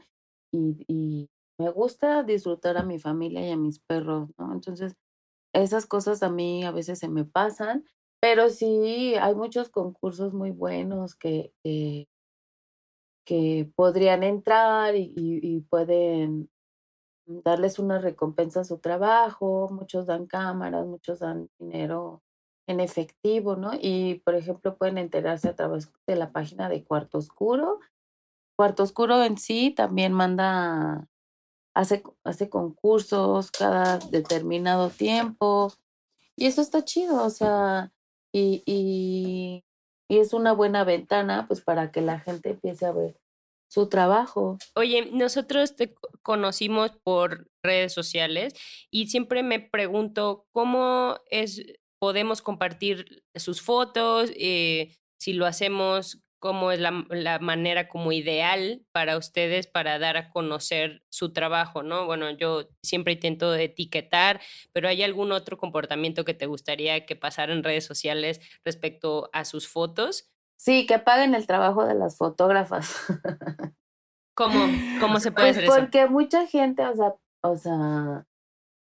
y, 0.53 0.85
y, 0.87 1.31
me 1.59 1.71
gusta 1.71 2.23
disfrutar 2.23 2.79
a 2.79 2.85
mi 2.85 2.99
familia 2.99 3.47
y 3.47 3.51
a 3.51 3.57
mis 3.57 3.81
perros, 3.81 4.31
¿no? 4.38 4.53
Entonces, 4.55 4.97
esas 5.55 5.87
cosas 5.87 6.23
a 6.23 6.31
mí 6.31 6.64
a 6.64 6.71
veces 6.71 6.99
se 6.99 7.09
me 7.09 7.25
pasan, 7.27 7.85
pero 8.21 8.49
sí 8.49 9.14
hay 9.21 9.35
muchos 9.35 9.69
concursos 9.71 10.33
muy 10.33 10.53
buenos 10.53 11.14
que, 11.16 11.53
que, 13.27 13.71
podrían 13.75 14.23
entrar 14.23 14.97
y, 14.97 15.12
y, 15.16 15.40
y 15.57 15.61
pueden 15.62 16.51
darles 17.27 17.79
una 17.79 17.99
recompensa 17.99 18.61
a 18.61 18.64
su 18.64 18.79
trabajo, 18.79 19.69
muchos 19.71 20.07
dan 20.07 20.27
cámaras, 20.27 20.87
muchos 20.87 21.21
dan 21.21 21.49
dinero 21.59 22.23
en 22.71 22.81
efectivo, 22.81 23.57
¿no? 23.57 23.73
Y, 23.81 24.23
por 24.25 24.35
ejemplo, 24.35 24.77
pueden 24.77 24.99
enterarse 24.99 25.49
a 25.49 25.57
través 25.57 25.91
de 26.07 26.17
la 26.17 26.33
página 26.33 26.69
de 26.69 26.85
Cuarto 26.85 27.19
Oscuro. 27.19 27.81
Cuarto 28.57 28.83
Oscuro 28.83 29.23
en 29.23 29.39
sí 29.39 29.71
también 29.71 30.13
manda, 30.13 31.07
hace, 31.75 32.03
hace 32.25 32.49
concursos 32.49 33.51
cada 33.51 33.99
determinado 33.99 34.91
tiempo. 34.91 35.73
Y 36.37 36.47
eso 36.47 36.63
está 36.63 36.85
chido, 36.85 37.23
o 37.23 37.31
sea, 37.31 37.93
y, 38.33 38.63
y, 38.65 39.65
y 40.09 40.19
es 40.19 40.33
una 40.33 40.53
buena 40.53 40.85
ventana, 40.85 41.47
pues, 41.47 41.61
para 41.61 41.91
que 41.91 42.01
la 42.01 42.21
gente 42.21 42.51
empiece 42.51 42.87
a 42.87 42.93
ver 42.93 43.21
su 43.71 43.89
trabajo. 43.89 44.59
Oye, 44.75 45.11
nosotros 45.13 45.77
te 45.77 45.95
conocimos 46.23 46.91
por 47.05 47.49
redes 47.63 47.93
sociales 47.93 48.55
y 48.91 49.07
siempre 49.07 49.43
me 49.45 49.61
pregunto 49.61 50.47
cómo 50.51 51.19
es 51.31 51.63
podemos 52.01 52.43
compartir 52.43 53.23
sus 53.37 53.63
fotos, 53.63 54.33
eh, 54.35 54.97
si 55.21 55.35
lo 55.35 55.47
hacemos, 55.47 56.25
cómo 56.41 56.73
es 56.73 56.81
la, 56.81 57.05
la, 57.11 57.39
manera 57.39 57.87
como 57.89 58.13
ideal 58.13 58.83
para 58.93 59.19
ustedes 59.19 59.67
para 59.67 59.99
dar 59.99 60.17
a 60.17 60.31
conocer 60.31 61.05
su 61.11 61.33
trabajo, 61.33 61.83
¿no? 61.83 62.07
Bueno, 62.07 62.31
yo 62.31 62.69
siempre 62.83 63.13
intento 63.13 63.55
etiquetar, 63.55 64.41
pero 64.73 64.89
¿hay 64.89 65.03
algún 65.03 65.33
otro 65.33 65.59
comportamiento 65.59 66.25
que 66.25 66.33
te 66.33 66.47
gustaría 66.47 67.05
que 67.05 67.15
pasara 67.15 67.53
en 67.53 67.63
redes 67.63 67.85
sociales 67.85 68.41
respecto 68.65 69.29
a 69.35 69.45
sus 69.45 69.69
fotos? 69.69 70.33
Sí, 70.59 70.87
que 70.87 70.99
paguen 70.99 71.35
el 71.35 71.47
trabajo 71.47 71.85
de 71.85 71.95
las 71.95 72.17
fotógrafas. 72.17 72.97
¿Cómo, 74.35 74.67
cómo 75.01 75.21
se 75.21 75.33
puede 75.33 75.49
pues 75.49 75.59
hacer 75.59 75.65
eso? 75.65 75.75
Porque 75.79 76.07
mucha 76.07 76.47
gente, 76.47 76.87
o 76.87 76.97
sea, 76.97 77.15
o 77.43 77.57
sea, 77.57 78.27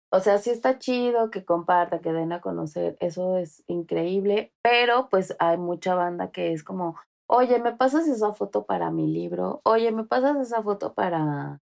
o 0.09 0.19
sea, 0.19 0.37
sí 0.37 0.49
está 0.49 0.79
chido 0.79 1.31
que 1.31 1.43
comparta, 1.43 1.99
que 1.99 2.13
den 2.13 2.31
a 2.31 2.41
conocer, 2.41 2.97
eso 2.99 3.37
es 3.37 3.63
increíble, 3.67 4.53
pero 4.61 5.09
pues 5.09 5.35
hay 5.39 5.57
mucha 5.57 5.95
banda 5.95 6.31
que 6.31 6.53
es 6.53 6.63
como, 6.63 6.95
oye, 7.27 7.59
¿me 7.59 7.73
pasas 7.75 8.07
esa 8.07 8.33
foto 8.33 8.65
para 8.65 8.89
mi 8.91 9.07
libro? 9.07 9.61
Oye, 9.63 9.91
¿me 9.91 10.05
pasas 10.05 10.37
esa 10.37 10.63
foto 10.63 10.93
para 10.93 11.59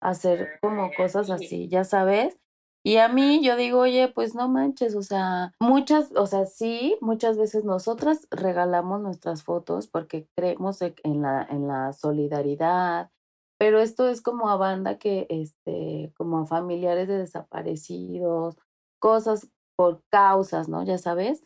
hacer 0.00 0.58
como 0.62 0.90
cosas 0.96 1.30
así, 1.30 1.68
ya 1.68 1.84
sabes? 1.84 2.38
Y 2.84 2.98
a 2.98 3.08
mí 3.08 3.44
yo 3.44 3.56
digo, 3.56 3.80
oye, 3.80 4.08
pues 4.08 4.34
no 4.34 4.48
manches, 4.48 4.94
o 4.94 5.02
sea, 5.02 5.52
muchas, 5.60 6.12
o 6.14 6.26
sea, 6.26 6.46
sí, 6.46 6.96
muchas 7.00 7.36
veces 7.36 7.64
nosotras 7.64 8.28
regalamos 8.30 9.00
nuestras 9.00 9.42
fotos 9.42 9.88
porque 9.88 10.28
creemos 10.36 10.80
en 10.80 11.22
la, 11.22 11.46
en 11.50 11.66
la 11.66 11.92
solidaridad, 11.92 13.10
pero 13.58 13.80
esto 13.80 14.08
es 14.08 14.22
como 14.22 14.48
a 14.48 14.56
banda 14.56 14.98
que, 14.98 15.26
este, 15.30 16.12
como 16.16 16.38
a 16.38 16.46
familiares 16.46 17.08
de 17.08 17.18
desaparecidos, 17.18 18.56
cosas 19.00 19.48
por 19.76 20.02
causas, 20.10 20.68
¿no? 20.68 20.84
Ya 20.84 20.98
sabes. 20.98 21.42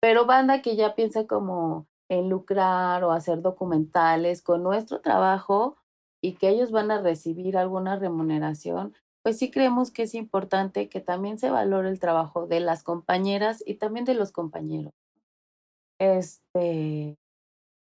Pero 0.00 0.26
banda 0.26 0.62
que 0.62 0.76
ya 0.76 0.94
piensa 0.94 1.26
como 1.26 1.86
en 2.10 2.28
lucrar 2.28 3.04
o 3.04 3.12
hacer 3.12 3.42
documentales 3.42 4.42
con 4.42 4.62
nuestro 4.62 5.00
trabajo 5.00 5.76
y 6.22 6.34
que 6.34 6.48
ellos 6.48 6.70
van 6.70 6.90
a 6.90 7.00
recibir 7.00 7.56
alguna 7.56 7.96
remuneración, 7.96 8.94
pues 9.22 9.38
sí 9.38 9.50
creemos 9.50 9.90
que 9.90 10.02
es 10.02 10.14
importante 10.14 10.88
que 10.88 11.00
también 11.00 11.38
se 11.38 11.50
valore 11.50 11.88
el 11.88 12.00
trabajo 12.00 12.46
de 12.46 12.60
las 12.60 12.82
compañeras 12.82 13.62
y 13.66 13.74
también 13.74 14.04
de 14.04 14.14
los 14.14 14.32
compañeros. 14.32 14.92
Este, 15.98 17.16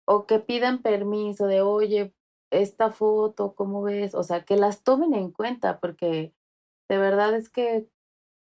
o 0.08 0.26
que 0.28 0.40
pidan 0.40 0.82
permiso 0.82 1.48
de, 1.48 1.62
oye, 1.62 2.14
esta 2.52 2.92
foto, 2.92 3.56
¿cómo 3.56 3.82
ves? 3.82 4.16
O 4.16 4.24
sea, 4.24 4.44
que 4.44 4.58
las 4.58 4.84
tomen 4.84 5.14
en 5.14 5.32
cuenta, 5.32 5.80
porque 5.80 6.34
de 6.90 6.98
verdad 6.98 7.34
es 7.36 7.50
que 7.50 7.88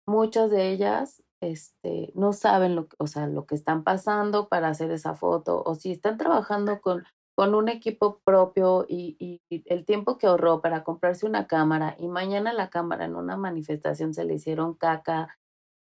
muchas 0.06 0.50
de 0.50 0.70
ellas 0.70 1.22
este, 1.40 2.12
no 2.14 2.32
saben 2.32 2.76
lo, 2.76 2.88
o 2.98 3.06
sea, 3.06 3.26
lo 3.26 3.46
que 3.46 3.54
están 3.54 3.84
pasando 3.84 4.48
para 4.48 4.68
hacer 4.68 4.90
esa 4.90 5.14
foto, 5.14 5.62
o 5.64 5.74
si 5.74 5.92
están 5.92 6.18
trabajando 6.18 6.80
con, 6.80 7.04
con 7.36 7.54
un 7.54 7.68
equipo 7.68 8.20
propio 8.24 8.84
y, 8.88 9.16
y, 9.18 9.40
y 9.48 9.62
el 9.66 9.84
tiempo 9.86 10.18
que 10.18 10.26
ahorró 10.26 10.60
para 10.60 10.84
comprarse 10.84 11.26
una 11.26 11.46
cámara 11.46 11.96
y 11.98 12.08
mañana 12.08 12.52
la 12.52 12.68
cámara 12.68 13.06
en 13.06 13.16
una 13.16 13.36
manifestación 13.36 14.12
se 14.12 14.24
le 14.24 14.34
hicieron 14.34 14.74
caca, 14.74 15.38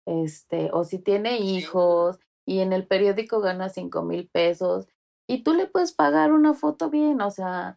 este, 0.06 0.70
o 0.72 0.84
si 0.84 0.98
tiene 0.98 1.38
hijos 1.38 2.18
y 2.46 2.60
en 2.60 2.72
el 2.72 2.86
periódico 2.86 3.40
gana 3.40 3.68
cinco 3.68 4.02
mil 4.02 4.28
pesos 4.28 4.88
y 5.28 5.44
tú 5.44 5.54
le 5.54 5.66
puedes 5.66 5.92
pagar 5.92 6.32
una 6.32 6.54
foto 6.54 6.90
bien, 6.90 7.20
o 7.20 7.30
sea, 7.30 7.76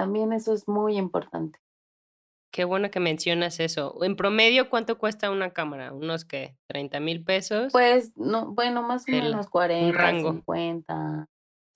también 0.00 0.32
eso 0.32 0.52
es 0.52 0.68
muy 0.68 0.96
importante. 0.96 1.58
Qué 2.52 2.64
bueno 2.64 2.90
que 2.90 3.00
mencionas 3.00 3.60
eso. 3.60 4.02
En 4.02 4.16
promedio, 4.16 4.70
¿cuánto 4.70 4.96
cuesta 4.98 5.30
una 5.30 5.50
cámara? 5.50 5.92
¿Unos 5.92 6.24
qué? 6.24 6.56
¿30 6.72 7.00
mil 7.00 7.22
pesos? 7.24 7.72
Pues, 7.72 8.12
no, 8.16 8.52
bueno, 8.52 8.82
más 8.82 9.02
o 9.08 9.10
menos 9.10 9.48
40, 9.48 9.96
rango. 9.98 10.32
50. 10.32 11.26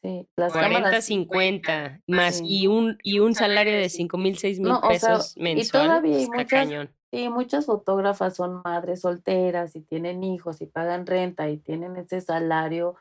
Sí, 0.02 0.26
las 0.37 0.52
40, 0.52 0.76
cámaras. 0.78 1.04
50, 1.04 2.00
más 2.06 2.38
Sí. 2.38 2.44
y 2.46 2.66
un 2.68 2.96
y 3.02 3.18
un 3.18 3.35
salario 3.35 3.74
de 3.74 3.90
5 3.90 4.16
mil, 4.16 4.38
6 4.38 4.59
mil 4.59 4.68
No, 4.70 4.78
o 4.78 4.80
sea, 4.80 4.88
pesos 4.88 5.37
y 5.37 5.42
mensual. 5.42 5.87
todavía 5.88 6.16
hay 6.16 6.26
muchas- 6.28 6.46
cañón. 6.46 6.90
Sí, 7.12 7.28
muchas 7.28 7.66
fotógrafas 7.66 8.37
son 8.37 8.62
madres 8.64 9.00
solteras 9.02 9.76
y 9.76 9.83
tienen 9.83 10.22
hijos 10.24 10.62
y 10.62 10.66
pagan 10.66 11.06
renta 11.06 11.50
y 11.50 11.59
tienen 11.59 11.96
ese 11.96 12.20
salario, 12.22 12.96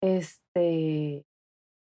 este, 0.00 1.24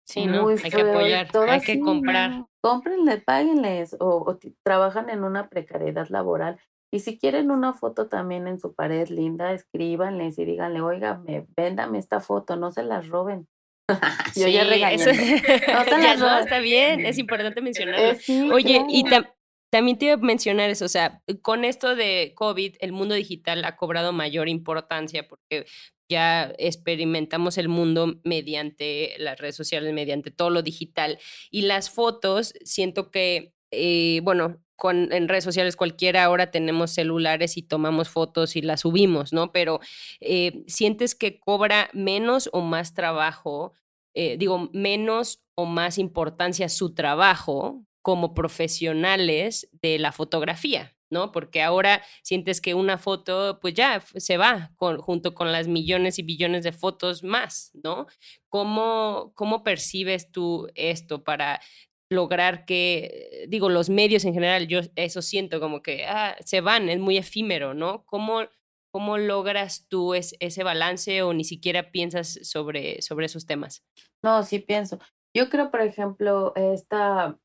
Sí, 0.08 0.26
¿no? 0.26 0.44
muy 0.44 0.54
Hay 0.54 0.60
que 0.60 0.72
feo 0.72 0.88
y 1.08 1.14
apoyar, 1.14 1.50
hay 1.50 1.62
que 1.62 1.80
comprar. 1.80 2.46
Cómprenle, 2.62 3.18
páguenles 3.22 3.96
o, 4.00 4.18
o 4.28 4.40
trabajan 4.64 5.10
en 5.10 5.24
una 5.24 5.50
precariedad 5.50 6.08
laboral. 6.10 6.60
Y 6.92 7.00
si 7.02 7.20
quieren 7.20 7.52
una 7.52 7.74
foto 7.74 8.08
también 8.08 8.48
en 8.48 8.60
su 8.60 8.74
pared 8.74 9.08
linda, 9.10 9.54
escríbanles 9.54 10.40
y 10.40 10.46
díganle, 10.46 10.82
oiga, 10.82 11.18
me, 11.20 11.46
véndame 11.56 12.00
esta 12.00 12.20
foto, 12.20 12.56
no 12.56 12.72
se 12.72 12.84
las 12.84 13.08
roben. 13.08 13.48
Yo 14.36 14.48
ya 14.48 14.64
regañando. 14.64 15.12
eso- 15.12 15.22
No 15.68 15.86
Ya, 16.02 16.16
las 16.16 16.20
no, 16.20 16.38
está 16.40 16.60
bien, 16.60 17.06
es 17.06 17.18
importante 17.18 17.62
mencionarlo. 17.62 18.02
Eh, 18.06 18.16
sí, 18.16 18.50
Oye, 18.52 18.84
y 18.90 19.04
tam- 19.04 19.32
también 19.72 19.98
te 20.00 20.06
iba 20.06 20.16
a 20.16 20.18
mencionar 20.18 20.70
eso, 20.72 20.86
o 20.86 20.90
sea, 20.90 21.22
con 21.44 21.64
esto 21.64 21.96
de 21.96 22.34
COVID, 22.36 22.76
el 22.80 22.92
mundo 22.92 23.14
digital 23.14 23.64
ha 23.66 23.76
cobrado 23.76 24.12
mayor 24.12 24.50
importancia 24.50 25.28
porque 25.28 25.66
ya 26.10 26.54
experimentamos 26.58 27.58
el 27.58 27.70
mundo 27.70 28.20
mediante 28.24 29.16
las 29.20 29.40
redes 29.40 29.56
sociales, 29.56 29.94
mediante 29.94 30.32
todo 30.32 30.50
lo 30.50 30.62
digital. 30.62 31.20
Y 31.52 31.64
las 31.64 31.90
fotos, 31.90 32.54
siento 32.64 33.12
que, 33.12 33.54
eh, 33.72 34.22
bueno, 34.24 34.62
con, 34.76 35.12
en 35.12 35.28
redes 35.28 35.44
sociales 35.44 35.76
cualquiera 35.76 36.24
ahora 36.24 36.52
tenemos 36.52 36.92
celulares 36.92 37.58
y 37.58 37.64
tomamos 37.64 38.10
fotos 38.10 38.56
y 38.56 38.62
las 38.62 38.82
subimos, 38.82 39.34
¿no? 39.34 39.52
Pero 39.52 39.80
eh, 40.22 40.64
¿sientes 40.68 41.16
que 41.16 41.40
cobra 41.40 41.90
menos 41.94 42.50
o 42.54 42.62
más 42.62 42.94
trabajo? 42.94 43.74
eh, 44.14 44.38
digo, 44.38 44.70
menos 44.74 45.46
o 45.56 45.66
más 45.66 45.98
importancia 45.98 46.70
su 46.70 46.94
trabajo 46.94 47.86
como 48.02 48.34
profesionales 48.34 49.70
de 49.82 50.00
la 50.00 50.12
fotografía, 50.12 50.96
¿no? 51.10 51.32
Porque 51.32 51.62
ahora 51.62 52.02
sientes 52.24 52.62
que 52.62 52.74
una 52.74 52.98
foto, 52.98 53.60
pues 53.62 53.74
ya 53.74 54.02
se 54.02 54.38
va 54.38 54.72
junto 54.78 55.34
con 55.34 55.52
las 55.52 55.68
millones 55.68 56.20
y 56.20 56.24
billones 56.24 56.64
de 56.64 56.72
fotos 56.72 57.24
más, 57.24 57.72
¿no? 57.84 58.08
¿Cómo, 58.50 59.32
cómo 59.36 59.64
percibes 59.64 60.32
tú 60.32 60.68
esto 60.76 61.24
para 61.24 61.60
lograr 62.12 62.66
que, 62.66 63.46
digo, 63.50 63.70
los 63.70 63.90
medios 63.90 64.26
en 64.26 64.34
general, 64.34 64.68
yo 64.68 64.80
eso 64.96 65.22
siento 65.22 65.60
como 65.60 65.82
que 65.82 66.06
ah, 66.06 66.36
se 66.44 66.62
van, 66.62 66.90
es 66.90 67.00
muy 67.00 67.18
efímero, 67.18 67.74
¿no? 67.76 68.04
¿Cómo, 68.06 68.42
cómo 68.92 69.18
logras 69.20 69.86
tú 69.90 70.16
es- 70.16 70.36
ese 70.40 70.64
balance 70.64 71.22
o 71.22 71.34
ni 71.34 71.44
siquiera 71.44 71.92
piensas 71.92 72.40
sobre, 72.44 73.02
sobre 73.04 73.28
esos 73.28 73.46
temas? 73.46 73.84
No, 74.24 74.42
sí 74.44 74.60
pienso. 74.60 74.98
Yo 75.36 75.50
creo, 75.50 75.70
por 75.70 75.82
ejemplo, 75.82 76.54
esta, 76.56 77.38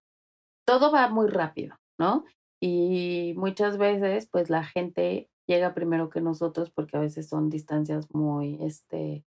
todo 0.66 0.90
va 0.90 1.08
muy 1.08 1.28
rápido, 1.28 1.76
¿no? 1.98 2.24
Y 2.60 3.34
muchas 3.36 3.78
veces, 3.78 4.26
pues 4.26 4.50
la 4.50 4.64
gente 4.64 5.28
llega 5.46 5.74
primero 5.74 6.08
que 6.10 6.20
nosotros 6.20 6.70
porque 6.70 6.96
a 6.96 7.00
veces 7.00 7.28
son 7.28 7.50
distancias 7.50 8.12
muy, 8.14 8.58
este, 8.62 9.24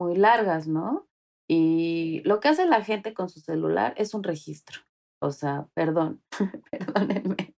muy 0.00 0.16
largas, 0.16 0.66
¿no? 0.68 1.06
Y 1.48 2.22
lo 2.24 2.40
que 2.40 2.48
hace 2.48 2.66
la 2.66 2.82
gente 2.82 3.14
con 3.14 3.28
su 3.28 3.40
celular 3.40 3.94
es 3.96 4.14
un 4.14 4.22
registro. 4.22 4.80
O 5.20 5.30
sea, 5.30 5.68
perdón, 5.74 6.22
perdónenme. 6.70 7.54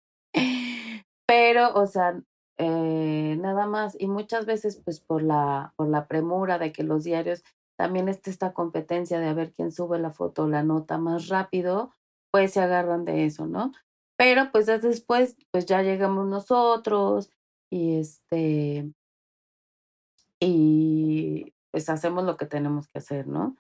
Pero, 1.27 1.75
o 1.75 1.87
sea, 1.87 2.21
eh, 2.59 3.37
nada 3.39 3.67
más. 3.67 3.97
Y 3.99 4.09
muchas 4.09 4.47
veces, 4.47 4.81
pues 4.85 5.01
por 5.01 5.23
la, 5.23 5.73
por 5.77 5.89
la 5.89 6.07
premura 6.07 6.59
de 6.59 6.73
que 6.73 6.83
los 6.83 7.05
diarios 7.05 7.43
también 7.79 8.09
está 8.09 8.31
esta 8.31 8.53
competencia 8.53 9.21
de 9.21 9.29
a 9.29 9.35
ver 9.35 9.53
quién 9.53 9.73
sube 9.73 9.99
la 9.99 10.11
foto 10.11 10.45
o 10.45 10.49
la 10.49 10.63
nota 10.65 10.99
más 10.99 11.29
rápido, 11.29 11.93
pues 12.33 12.53
se 12.53 12.61
agarran 12.61 13.05
de 13.05 13.25
eso, 13.25 13.47
¿no? 13.47 13.73
Pero 14.19 14.51
pues 14.51 14.67
después, 14.67 15.37
pues 15.53 15.65
ya 15.67 15.83
llegamos 15.83 16.27
nosotros 16.27 17.31
y 17.71 17.99
este, 17.99 18.93
y 20.41 21.55
pues 21.71 21.89
hacemos 21.89 22.25
lo 22.25 22.37
que 22.37 22.47
tenemos 22.47 22.89
que 22.89 22.99
hacer, 22.99 23.29
¿no? 23.29 23.57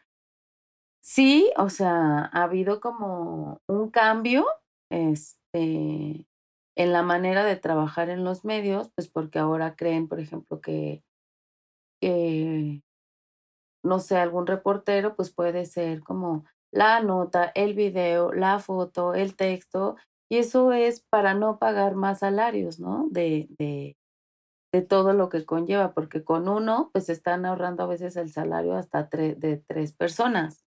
Sí, 1.00 1.50
o 1.56 1.70
sea, 1.70 2.28
ha 2.32 2.42
habido 2.42 2.80
como 2.80 3.61
un 3.68 3.90
cambio, 3.90 4.46
este, 4.90 6.26
en 6.76 6.92
la 6.92 7.02
manera 7.02 7.44
de 7.44 7.56
trabajar 7.56 8.11
en 8.11 8.24
los 8.24 8.44
medios, 8.44 8.90
pues 8.96 9.09
porque 9.09 9.38
ahora 9.38 9.76
creen, 9.76 10.09
por 10.09 10.18
ejemplo, 10.18 10.61
que, 10.61 11.04
que 12.00 12.82
no 13.84 14.00
sé, 14.00 14.16
algún 14.16 14.46
reportero, 14.46 15.14
pues 15.14 15.32
puede 15.32 15.66
ser 15.66 16.02
como 16.02 16.44
la 16.72 17.00
nota, 17.00 17.52
el 17.54 17.74
video, 17.74 18.32
la 18.32 18.59
foto, 18.59 19.14
el 19.14 19.36
texto, 19.36 19.96
y 20.29 20.39
eso 20.39 20.72
es 20.72 21.01
para 21.01 21.35
no 21.35 21.59
pagar 21.59 21.95
más 21.95 22.20
salarios, 22.20 22.79
¿no? 22.79 23.09
De, 23.11 23.49
de, 23.59 23.97
de 24.72 24.83
todo 24.83 25.12
lo 25.12 25.29
que 25.29 25.45
conlleva, 25.45 25.95
porque 25.95 26.24
con 26.24 26.49
uno, 26.49 26.91
pues 26.93 27.09
están 27.09 27.47
ahorrando 27.47 27.85
a 27.85 27.87
veces 27.87 28.16
el 28.16 28.31
salario 28.31 28.74
hasta 28.74 29.05
de 29.05 29.62
tres 29.66 29.95
personas. 29.95 30.64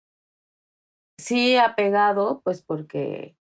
Sí 1.20 1.56
ha 1.58 1.76
pegado, 1.76 2.42
pues 2.44 2.64
porque 2.64 3.38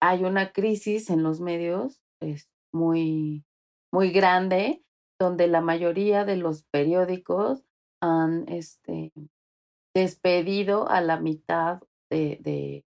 hay 0.00 0.24
una 0.24 0.52
crisis 0.52 1.10
en 1.10 1.22
los 1.22 1.40
medios, 1.40 2.00
es 2.20 2.50
muy, 2.72 3.44
muy 3.92 4.10
grande, 4.10 4.82
donde 5.20 5.46
la 5.46 5.60
mayoría 5.60 6.24
de 6.24 6.36
los 6.36 6.64
periódicos 6.64 7.64
han 8.02 8.48
este, 8.48 9.12
despedido 9.94 10.88
a 10.88 11.00
la 11.00 11.18
mitad 11.20 11.80
de, 12.10 12.38
de, 12.40 12.84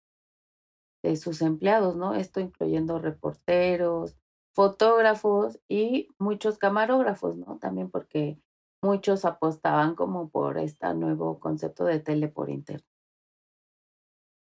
de 1.03 1.15
sus 1.15 1.41
empleados, 1.41 1.95
¿no? 1.95 2.13
Esto 2.13 2.39
incluyendo 2.39 2.99
reporteros, 2.99 4.17
fotógrafos 4.53 5.59
y 5.67 6.09
muchos 6.17 6.57
camarógrafos, 6.57 7.37
¿no? 7.37 7.57
También 7.59 7.89
porque 7.89 8.39
muchos 8.81 9.25
apostaban 9.25 9.95
como 9.95 10.29
por 10.29 10.57
este 10.57 10.93
nuevo 10.93 11.39
concepto 11.39 11.85
de 11.85 11.99
tele 11.99 12.27
por 12.27 12.49
internet. 12.49 12.85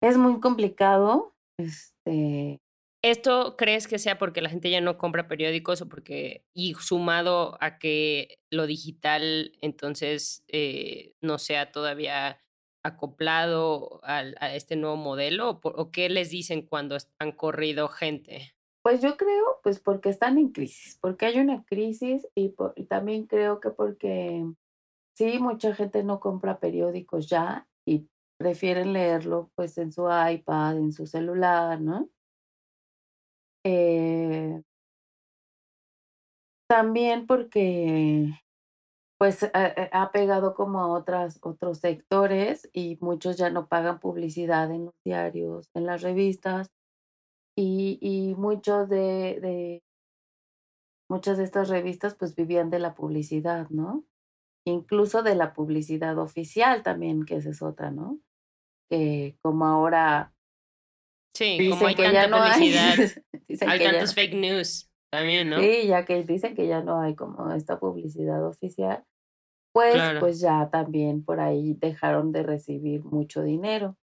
Es 0.01 0.17
muy 0.17 0.39
complicado, 0.39 1.35
este, 1.57 2.61
¿Esto 3.03 3.55
crees 3.57 3.87
que 3.87 3.97
sea 3.97 4.19
porque 4.19 4.41
la 4.41 4.49
gente 4.49 4.69
ya 4.69 4.79
no 4.79 4.99
compra 4.99 5.27
periódicos 5.27 5.81
o 5.81 5.89
porque, 5.89 6.45
y 6.53 6.75
sumado 6.75 7.57
a 7.59 7.79
que 7.79 8.39
lo 8.51 8.67
digital 8.67 9.53
entonces 9.61 10.43
eh, 10.47 11.15
no 11.19 11.39
sea 11.39 11.71
todavía 11.71 12.39
acoplado 12.83 13.99
a, 14.03 14.23
este 14.55 14.75
nuevo 14.75 14.97
modelo? 14.97 15.59
¿O, 15.63 15.91
qué 15.91 16.09
les 16.09 16.29
dicen 16.29 16.61
cuando 16.63 16.97
han 17.19 17.31
corrido 17.31 17.87
gente? 17.87 18.53
Pues 18.83 19.01
yo 19.01 19.15
creo, 19.15 19.59
pues 19.61 19.79
porque 19.79 20.09
están 20.09 20.37
en 20.37 20.49
crisis, 20.49 20.97
porque 21.01 21.27
hay 21.27 21.39
una 21.39 21.63
crisis 21.65 22.27
y 22.33 22.55
también 22.87 23.27
creo 23.27 23.59
que 23.59 23.69
porque 23.69 24.43
sí, 25.15 25.39
mucha 25.39 25.75
gente 25.75 26.03
no 26.03 26.19
compra 26.19 26.59
periódicos 26.59 27.27
ya 27.27 27.67
y 27.85 28.07
prefieren 28.37 28.93
leerlo 28.93 29.51
pues 29.55 29.77
en 29.77 29.91
su 29.91 30.07
iPad, 30.09 30.77
en 30.77 30.91
su 30.93 31.05
celular, 31.05 31.79
¿no? 31.79 32.09
Eh, 33.63 34.63
también 36.67 37.27
porque 37.27 38.31
pues 39.21 39.43
ha, 39.43 39.49
ha- 39.53 40.01
ha 40.01 40.11
pegado 40.11 40.55
como 40.55 40.79
a 40.79 40.87
otras, 40.87 41.37
otros 41.43 41.77
sectores 41.77 42.67
y 42.73 42.97
muchos 43.01 43.37
ya 43.37 43.51
no 43.51 43.67
pagan 43.67 43.99
publicidad 43.99 44.71
en 44.71 44.85
los 44.85 44.95
diarios, 45.05 45.69
en 45.75 45.85
las 45.85 46.01
revistas 46.01 46.71
y, 47.55 47.99
y 48.01 48.33
muchos 48.33 48.89
de, 48.89 49.37
de 49.39 49.83
muchas 51.07 51.37
de 51.37 51.43
estas 51.43 51.69
revistas 51.69 52.15
pues 52.15 52.33
vivían 52.33 52.71
de 52.71 52.79
la 52.79 52.95
publicidad, 52.95 53.69
¿no? 53.69 54.05
Incluso 54.65 55.21
de 55.21 55.35
la 55.35 55.53
publicidad 55.53 56.17
oficial 56.17 56.81
también, 56.81 57.23
que 57.23 57.35
esa 57.35 57.51
es 57.51 57.61
otra, 57.61 57.91
¿no? 57.91 58.17
Que 58.89 59.37
como 59.43 59.65
ahora 59.65 60.33
Sí, 61.35 61.69
como 61.69 61.85
hay 61.85 61.93
que 61.93 62.11
ya 62.11 62.27
tanta 62.27 62.27
no 62.27 62.43
hay, 62.43 62.59
publicidad, 62.59 62.95
hay 63.69 63.79
ya 63.79 63.91
tantos 63.91 64.15
fake 64.15 64.33
news 64.33 64.89
también, 65.11 65.51
¿no? 65.51 65.59
Sí, 65.59 65.85
ya 65.85 66.05
que 66.05 66.23
dicen 66.23 66.55
que 66.55 66.67
ya 66.67 66.81
no 66.81 67.01
hay 67.01 67.13
como 67.13 67.51
esta 67.53 67.79
publicidad 67.79 68.43
oficial, 68.47 69.05
pues, 69.73 69.95
Claro. 69.95 70.19
pues 70.19 70.39
ya 70.39 70.69
también 70.71 71.23
por 71.23 71.39
ahí 71.39 71.73
dejaron 71.79 72.31
de 72.31 72.43
recibir 72.43 73.03
mucho 73.03 73.43
dinero. 73.43 73.97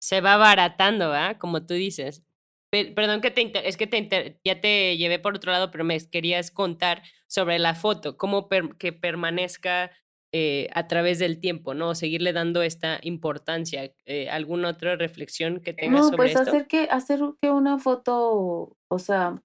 Se 0.00 0.20
va 0.20 0.34
abaratando, 0.34 1.10
¿verdad? 1.10 1.36
Como 1.38 1.64
tú 1.66 1.74
dices. 1.74 2.24
Pe- 2.70 2.92
perdón 2.94 3.20
que 3.20 3.30
te 3.30 3.40
inter- 3.40 3.64
es 3.66 3.76
que 3.76 3.86
te 3.86 3.96
inter- 3.96 4.38
ya 4.44 4.60
te 4.60 4.96
llevé 4.96 5.18
por 5.18 5.34
otro 5.36 5.50
lado, 5.52 5.70
pero 5.70 5.84
me 5.84 5.98
querías 6.08 6.50
contar 6.50 7.02
sobre 7.26 7.58
la 7.58 7.74
foto, 7.74 8.16
cómo 8.16 8.48
per- 8.48 8.76
que 8.76 8.92
permanezca 8.92 9.90
eh, 10.34 10.68
a 10.74 10.86
través 10.88 11.18
del 11.18 11.40
tiempo, 11.40 11.72
¿no? 11.72 11.94
Seguirle 11.94 12.34
dando 12.34 12.60
esta 12.60 12.98
importancia. 13.02 13.90
Eh, 14.04 14.28
¿Alguna 14.28 14.68
otra 14.68 14.94
reflexión 14.94 15.60
que 15.60 15.72
tengas 15.72 16.00
No, 16.00 16.04
sobre 16.10 16.16
pues 16.18 16.30
esto? 16.36 16.42
hacer 16.50 16.66
que, 16.66 16.82
hacer 16.90 17.20
que 17.40 17.50
una 17.50 17.78
foto, 17.78 18.76
o 18.88 18.98
sea, 18.98 19.42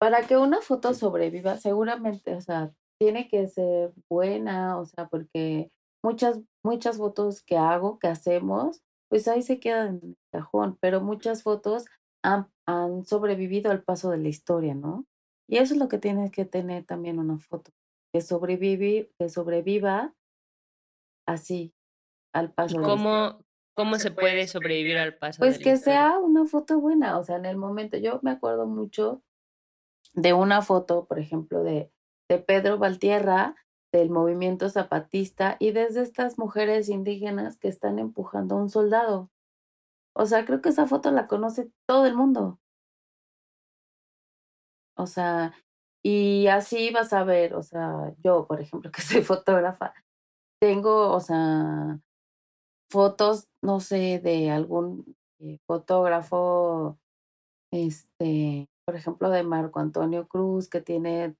para 0.00 0.26
que 0.26 0.36
una 0.36 0.60
foto 0.60 0.92
sobreviva, 0.92 1.56
seguramente, 1.58 2.34
o 2.34 2.40
sea, 2.40 2.72
tiene 3.02 3.26
que 3.26 3.48
ser 3.48 3.92
buena, 4.08 4.78
o 4.78 4.86
sea, 4.86 5.08
porque 5.08 5.72
muchas, 6.04 6.38
muchas 6.64 6.98
fotos 6.98 7.42
que 7.42 7.56
hago, 7.56 7.98
que 7.98 8.06
hacemos, 8.06 8.80
pues 9.10 9.26
ahí 9.26 9.42
se 9.42 9.58
quedan 9.58 9.98
en 10.00 10.10
el 10.10 10.16
cajón, 10.30 10.78
pero 10.80 11.00
muchas 11.00 11.42
fotos 11.42 11.84
han, 12.22 12.48
han 12.64 13.04
sobrevivido 13.04 13.72
al 13.72 13.82
paso 13.82 14.08
de 14.10 14.18
la 14.18 14.28
historia, 14.28 14.76
¿no? 14.76 15.04
Y 15.48 15.56
eso 15.56 15.74
es 15.74 15.80
lo 15.80 15.88
que 15.88 15.98
tiene 15.98 16.30
que 16.30 16.44
tener 16.44 16.84
también 16.84 17.18
una 17.18 17.38
foto, 17.38 17.72
que 18.14 18.20
sobrevive, 18.20 19.10
que 19.18 19.28
sobreviva 19.28 20.14
así, 21.26 21.74
al 22.32 22.52
paso 22.52 22.76
¿Y 22.76 22.78
de 22.78 22.86
la 22.86 22.94
historia. 22.94 23.32
cómo, 23.34 23.44
cómo 23.74 23.98
se 23.98 24.12
puede 24.12 24.46
sobrevivir 24.46 24.96
al 24.96 25.16
paso 25.16 25.40
Pues 25.40 25.58
de 25.58 25.64
la 25.64 25.72
que 25.72 25.76
sea 25.76 26.20
una 26.20 26.46
foto 26.46 26.78
buena, 26.78 27.18
o 27.18 27.24
sea, 27.24 27.34
en 27.34 27.46
el 27.46 27.56
momento, 27.56 27.96
yo 27.96 28.20
me 28.22 28.30
acuerdo 28.30 28.66
mucho 28.66 29.24
de 30.14 30.34
una 30.34 30.62
foto, 30.62 31.06
por 31.06 31.18
ejemplo, 31.18 31.64
de, 31.64 31.91
de 32.32 32.38
Pedro 32.38 32.78
Valtierra, 32.78 33.54
del 33.92 34.08
movimiento 34.08 34.70
zapatista, 34.70 35.56
y 35.60 35.72
desde 35.72 36.00
estas 36.00 36.38
mujeres 36.38 36.88
indígenas 36.88 37.58
que 37.58 37.68
están 37.68 37.98
empujando 37.98 38.54
a 38.54 38.58
un 38.58 38.70
soldado. 38.70 39.30
O 40.14 40.24
sea, 40.24 40.46
creo 40.46 40.62
que 40.62 40.70
esa 40.70 40.86
foto 40.86 41.10
la 41.10 41.26
conoce 41.26 41.70
todo 41.86 42.06
el 42.06 42.14
mundo. 42.16 42.58
O 44.96 45.06
sea, 45.06 45.52
y 46.02 46.46
así 46.46 46.90
vas 46.90 47.12
a 47.12 47.24
ver, 47.24 47.54
o 47.54 47.62
sea, 47.62 48.14
yo, 48.24 48.46
por 48.46 48.60
ejemplo, 48.60 48.90
que 48.92 49.02
soy 49.02 49.22
fotógrafa, 49.22 49.92
tengo, 50.60 51.12
o 51.12 51.20
sea, 51.20 52.00
fotos, 52.90 53.48
no 53.62 53.80
sé, 53.80 54.20
de 54.20 54.50
algún 54.50 55.16
eh, 55.40 55.58
fotógrafo, 55.66 56.98
este, 57.72 58.68
por 58.86 58.96
ejemplo, 58.96 59.28
de 59.30 59.42
Marco 59.42 59.80
Antonio 59.80 60.28
Cruz, 60.28 60.68
que 60.68 60.80
tiene 60.80 61.36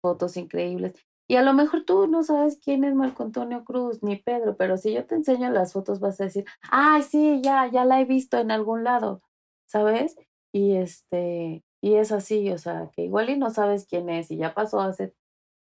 fotos 0.00 0.36
increíbles. 0.36 0.94
Y 1.28 1.36
a 1.36 1.42
lo 1.42 1.52
mejor 1.54 1.84
tú 1.84 2.08
no 2.08 2.24
sabes 2.24 2.58
quién 2.62 2.82
es 2.82 2.94
Marco 2.94 3.22
Antonio 3.22 3.64
Cruz, 3.64 4.02
ni 4.02 4.16
Pedro, 4.16 4.56
pero 4.56 4.76
si 4.76 4.92
yo 4.92 5.06
te 5.06 5.14
enseño 5.14 5.50
las 5.50 5.72
fotos 5.72 6.00
vas 6.00 6.20
a 6.20 6.24
decir, 6.24 6.44
ay, 6.70 7.02
sí, 7.02 7.40
ya, 7.42 7.68
ya 7.68 7.84
la 7.84 8.00
he 8.00 8.04
visto 8.04 8.38
en 8.38 8.50
algún 8.50 8.82
lado, 8.82 9.22
¿sabes? 9.66 10.16
Y 10.52 10.74
este, 10.74 11.62
y 11.80 11.94
es 11.94 12.10
así, 12.10 12.50
o 12.50 12.58
sea, 12.58 12.90
que 12.92 13.02
igual 13.02 13.30
y 13.30 13.38
no 13.38 13.50
sabes 13.50 13.86
quién 13.86 14.10
es, 14.10 14.30
y 14.32 14.38
ya 14.38 14.54
pasó 14.54 14.80
hace 14.80 15.14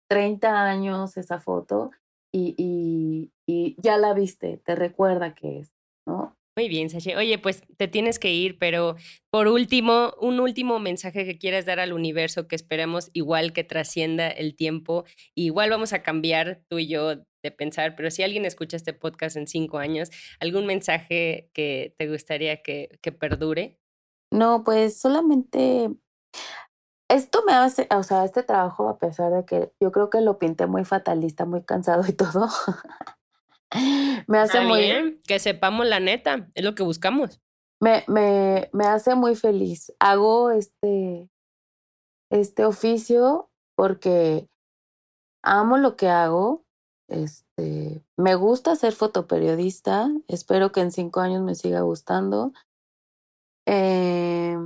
30 0.08 0.64
años 0.64 1.16
esa 1.16 1.40
foto, 1.40 1.92
y, 2.32 2.54
y, 2.58 3.32
y 3.46 3.76
ya 3.80 3.98
la 3.98 4.14
viste, 4.14 4.56
te 4.64 4.74
recuerda 4.74 5.34
que 5.34 5.60
es, 5.60 5.72
¿no? 6.06 6.36
Muy 6.54 6.68
bien, 6.68 6.90
Sashi. 6.90 7.14
Oye, 7.14 7.38
pues 7.38 7.62
te 7.78 7.88
tienes 7.88 8.18
que 8.18 8.32
ir, 8.32 8.58
pero 8.58 8.96
por 9.30 9.48
último, 9.48 10.12
un 10.20 10.38
último 10.38 10.78
mensaje 10.80 11.24
que 11.24 11.38
quieras 11.38 11.64
dar 11.64 11.80
al 11.80 11.94
universo 11.94 12.46
que 12.46 12.56
esperemos 12.56 13.10
igual 13.14 13.54
que 13.54 13.64
trascienda 13.64 14.28
el 14.28 14.54
tiempo. 14.54 15.04
Igual 15.34 15.70
vamos 15.70 15.94
a 15.94 16.02
cambiar 16.02 16.62
tú 16.68 16.78
y 16.78 16.88
yo 16.88 17.16
de 17.42 17.50
pensar, 17.50 17.96
pero 17.96 18.10
si 18.10 18.22
alguien 18.22 18.44
escucha 18.44 18.76
este 18.76 18.92
podcast 18.92 19.36
en 19.36 19.46
cinco 19.46 19.78
años, 19.78 20.10
¿algún 20.40 20.66
mensaje 20.66 21.50
que 21.54 21.94
te 21.96 22.08
gustaría 22.08 22.62
que, 22.62 22.98
que 23.00 23.12
perdure? 23.12 23.78
No, 24.30 24.62
pues 24.62 25.00
solamente 25.00 25.90
esto 27.08 27.42
me 27.46 27.52
hace, 27.52 27.88
o 27.94 28.02
sea, 28.02 28.24
este 28.24 28.42
trabajo, 28.42 28.88
a 28.88 28.98
pesar 28.98 29.32
de 29.32 29.44
que 29.44 29.72
yo 29.80 29.92
creo 29.92 30.08
que 30.08 30.20
lo 30.20 30.38
pinté 30.38 30.66
muy 30.66 30.84
fatalista, 30.84 31.44
muy 31.44 31.62
cansado 31.62 32.04
y 32.08 32.12
todo, 32.12 32.48
me 34.26 34.38
hace 34.38 34.58
Está 34.58 34.68
muy, 34.68 34.80
bien, 34.80 35.20
que 35.26 35.38
sepamos 35.38 35.86
la 35.86 36.00
neta, 36.00 36.50
es 36.54 36.64
lo 36.64 36.74
que 36.74 36.82
buscamos. 36.82 37.40
me, 37.80 38.04
me, 38.08 38.70
me 38.72 38.84
hace 38.84 39.14
muy 39.14 39.34
feliz. 39.34 39.92
Hago 39.98 40.50
este, 40.50 41.28
este 42.30 42.64
oficio 42.64 43.50
porque 43.76 44.48
amo 45.42 45.78
lo 45.78 45.96
que 45.96 46.08
hago. 46.08 46.64
Este, 47.08 48.04
me 48.16 48.34
gusta 48.34 48.76
ser 48.76 48.92
fotoperiodista. 48.92 50.08
Espero 50.28 50.72
que 50.72 50.80
en 50.80 50.92
cinco 50.92 51.20
años 51.20 51.42
me 51.42 51.54
siga 51.54 51.80
gustando. 51.80 52.52
Eh, 53.66 54.56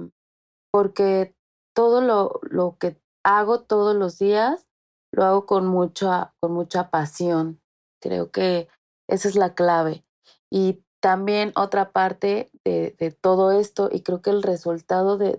porque 0.71 1.35
todo 1.75 2.01
lo, 2.01 2.41
lo 2.43 2.77
que 2.79 3.01
hago 3.25 3.63
todos 3.63 3.97
los 3.97 4.19
días 4.19 4.67
lo 5.13 5.25
hago 5.25 5.47
con 5.47 5.67
mucha, 5.67 6.35
con 6.41 6.53
mucha 6.53 6.91
pasión. 6.91 7.61
Creo 8.01 8.31
que 8.31 8.69
esa 9.09 9.29
es 9.29 9.37
la 9.37 9.55
clave. 9.55 10.05
Y 10.51 10.85
también 11.01 11.53
otra 11.55 11.93
parte 11.93 12.51
de, 12.65 13.17
todo 13.21 13.53
esto, 13.53 13.89
y 13.93 14.03
creo 14.03 14.23
que 14.23 14.31
el 14.31 14.43
resultado 14.43 15.17
de, 15.19 15.37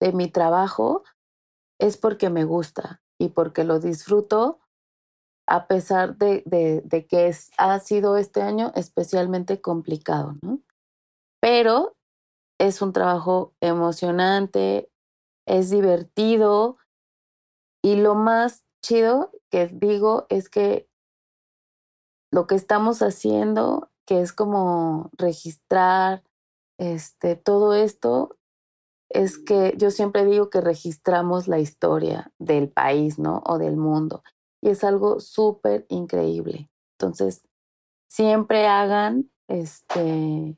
de, 0.00 0.12
mi 0.12 0.28
trabajo 0.28 1.04
es 1.78 1.96
porque 1.96 2.30
me 2.30 2.44
gusta 2.44 3.00
y 3.18 3.28
porque 3.28 3.64
lo 3.64 3.78
disfruto, 3.78 4.58
a 5.46 5.66
pesar 5.66 6.16
de, 6.16 6.42
de, 6.44 7.06
que 7.06 7.32
ha 7.58 7.78
sido 7.78 8.16
este 8.16 8.42
año 8.42 8.72
especialmente 8.74 9.60
complicado, 9.60 10.36
¿no? 10.42 10.60
Pero 11.40 11.96
es 12.58 12.82
un 12.82 12.92
trabajo 12.92 13.54
emocionante, 13.60 14.90
es 15.46 15.70
divertido 15.70 16.78
y 17.82 17.96
lo 17.96 18.14
más 18.14 18.64
chido 18.82 19.30
que 19.50 19.68
digo 19.68 20.26
es 20.28 20.48
que 20.48 20.89
lo 22.32 22.46
que 22.46 22.54
estamos 22.54 23.02
haciendo, 23.02 23.90
que 24.06 24.20
es 24.20 24.32
como 24.32 25.10
registrar 25.16 26.22
este 26.78 27.36
todo 27.36 27.74
esto 27.74 28.36
es 29.10 29.38
que 29.38 29.74
yo 29.76 29.90
siempre 29.90 30.24
digo 30.24 30.50
que 30.50 30.60
registramos 30.60 31.48
la 31.48 31.58
historia 31.58 32.32
del 32.38 32.70
país, 32.70 33.18
¿no? 33.18 33.42
O 33.44 33.58
del 33.58 33.76
mundo. 33.76 34.22
Y 34.62 34.68
es 34.70 34.84
algo 34.84 35.20
súper 35.20 35.84
increíble. 35.88 36.70
Entonces, 36.98 37.42
siempre 38.08 38.66
hagan 38.66 39.30
este 39.48 40.56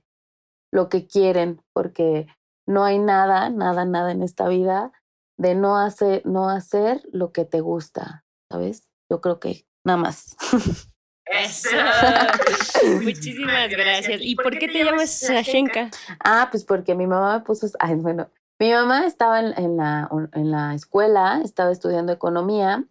lo 0.70 0.88
que 0.88 1.06
quieren, 1.06 1.62
porque 1.72 2.26
no 2.66 2.84
hay 2.84 2.98
nada, 2.98 3.50
nada, 3.50 3.84
nada 3.84 4.12
en 4.12 4.22
esta 4.22 4.48
vida 4.48 4.92
de 5.38 5.54
no 5.54 5.76
hacer, 5.76 6.24
no 6.24 6.48
hacer 6.48 7.02
lo 7.12 7.32
que 7.32 7.44
te 7.44 7.60
gusta, 7.60 8.24
¿sabes? 8.50 8.88
Yo 9.10 9.20
creo 9.20 9.38
que 9.38 9.66
nada 9.84 9.98
más. 9.98 10.36
Eso. 11.26 11.70
Muchísimas 13.02 13.70
gracias. 13.70 14.20
¿Y 14.22 14.34
por 14.36 14.58
qué 14.58 14.68
te 14.68 14.84
llamas 14.84 15.10
Sashenka? 15.10 15.90
Ah, 16.24 16.48
pues 16.50 16.64
porque 16.64 16.94
mi 16.94 17.06
mamá 17.06 17.38
me 17.38 17.44
puso, 17.44 17.66
ay, 17.78 17.94
bueno, 17.94 18.28
mi 18.58 18.72
mamá 18.72 19.06
estaba 19.06 19.40
en, 19.40 19.52
en, 19.56 19.76
la, 19.76 20.08
en 20.32 20.50
la 20.50 20.74
escuela, 20.74 21.40
estaba 21.44 21.72
estudiando 21.72 22.12
economía 22.12 22.84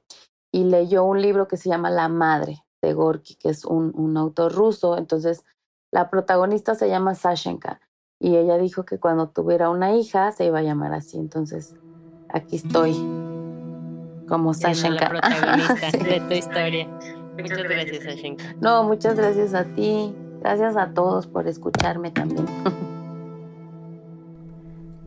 y 0.52 0.66
leyó 0.66 1.04
un 1.04 1.22
libro 1.22 1.48
que 1.48 1.58
se 1.58 1.70
llama 1.70 1.90
La 1.90 2.10
Madre 2.10 2.64
de 2.82 2.94
Gorky, 2.94 3.36
que 3.36 3.50
es 3.50 3.66
un, 3.66 3.92
un 3.96 4.18
autor 4.18 4.54
ruso. 4.54 4.98
Entonces, 4.98 5.46
la 5.92 6.10
protagonista 6.10 6.76
se 6.76 6.90
llama 6.90 7.16
Sashenka 7.16 7.80
y 8.20 8.36
ella 8.36 8.58
dijo 8.58 8.86
que 8.86 9.00
cuando 9.00 9.30
tuviera 9.30 9.70
una 9.70 9.94
hija 9.94 10.32
se 10.32 10.46
iba 10.46 10.60
a 10.60 10.64
llamar 10.64 10.94
así. 10.94 11.18
Entonces, 11.18 11.76
aquí 12.30 12.58
estoy 12.58 12.94
como 14.28 14.54
Sashenka. 14.54 15.10
La 15.14 15.22
protagonista 15.22 15.98
de 15.98 16.20
tu 16.22 16.34
historia. 16.34 16.88
Muchas 17.38 17.64
gracias, 17.64 18.04
Sashenka. 18.04 18.56
No, 18.60 18.84
muchas 18.84 19.16
gracias 19.16 19.54
a 19.54 19.64
ti. 19.64 20.14
Gracias 20.42 20.76
a 20.76 20.94
todos 20.94 21.28
por 21.28 21.48
escucharme 21.48 22.12
también. 22.12 22.46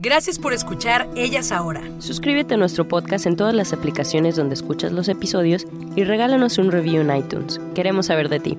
Gracias 0.05 0.39
por 0.39 0.53
escuchar 0.53 1.09
Ellas 1.16 1.51
Ahora. 1.51 1.81
Suscríbete 1.99 2.55
a 2.55 2.57
nuestro 2.59 2.87
podcast 2.87 3.25
en 3.25 3.37
todas 3.37 3.55
las 3.55 3.72
aplicaciones 3.72 4.37
donde 4.37 4.53
escuchas 4.53 4.93
los 4.93 5.09
episodios 5.09 5.66
y 5.97 6.05
regálanos 6.05 6.59
un 6.59 6.70
review 6.70 7.01
en 7.01 7.16
iTunes. 7.16 7.59
Queremos 7.75 8.07
saber 8.07 8.29
de 8.29 8.39
ti. 8.39 8.59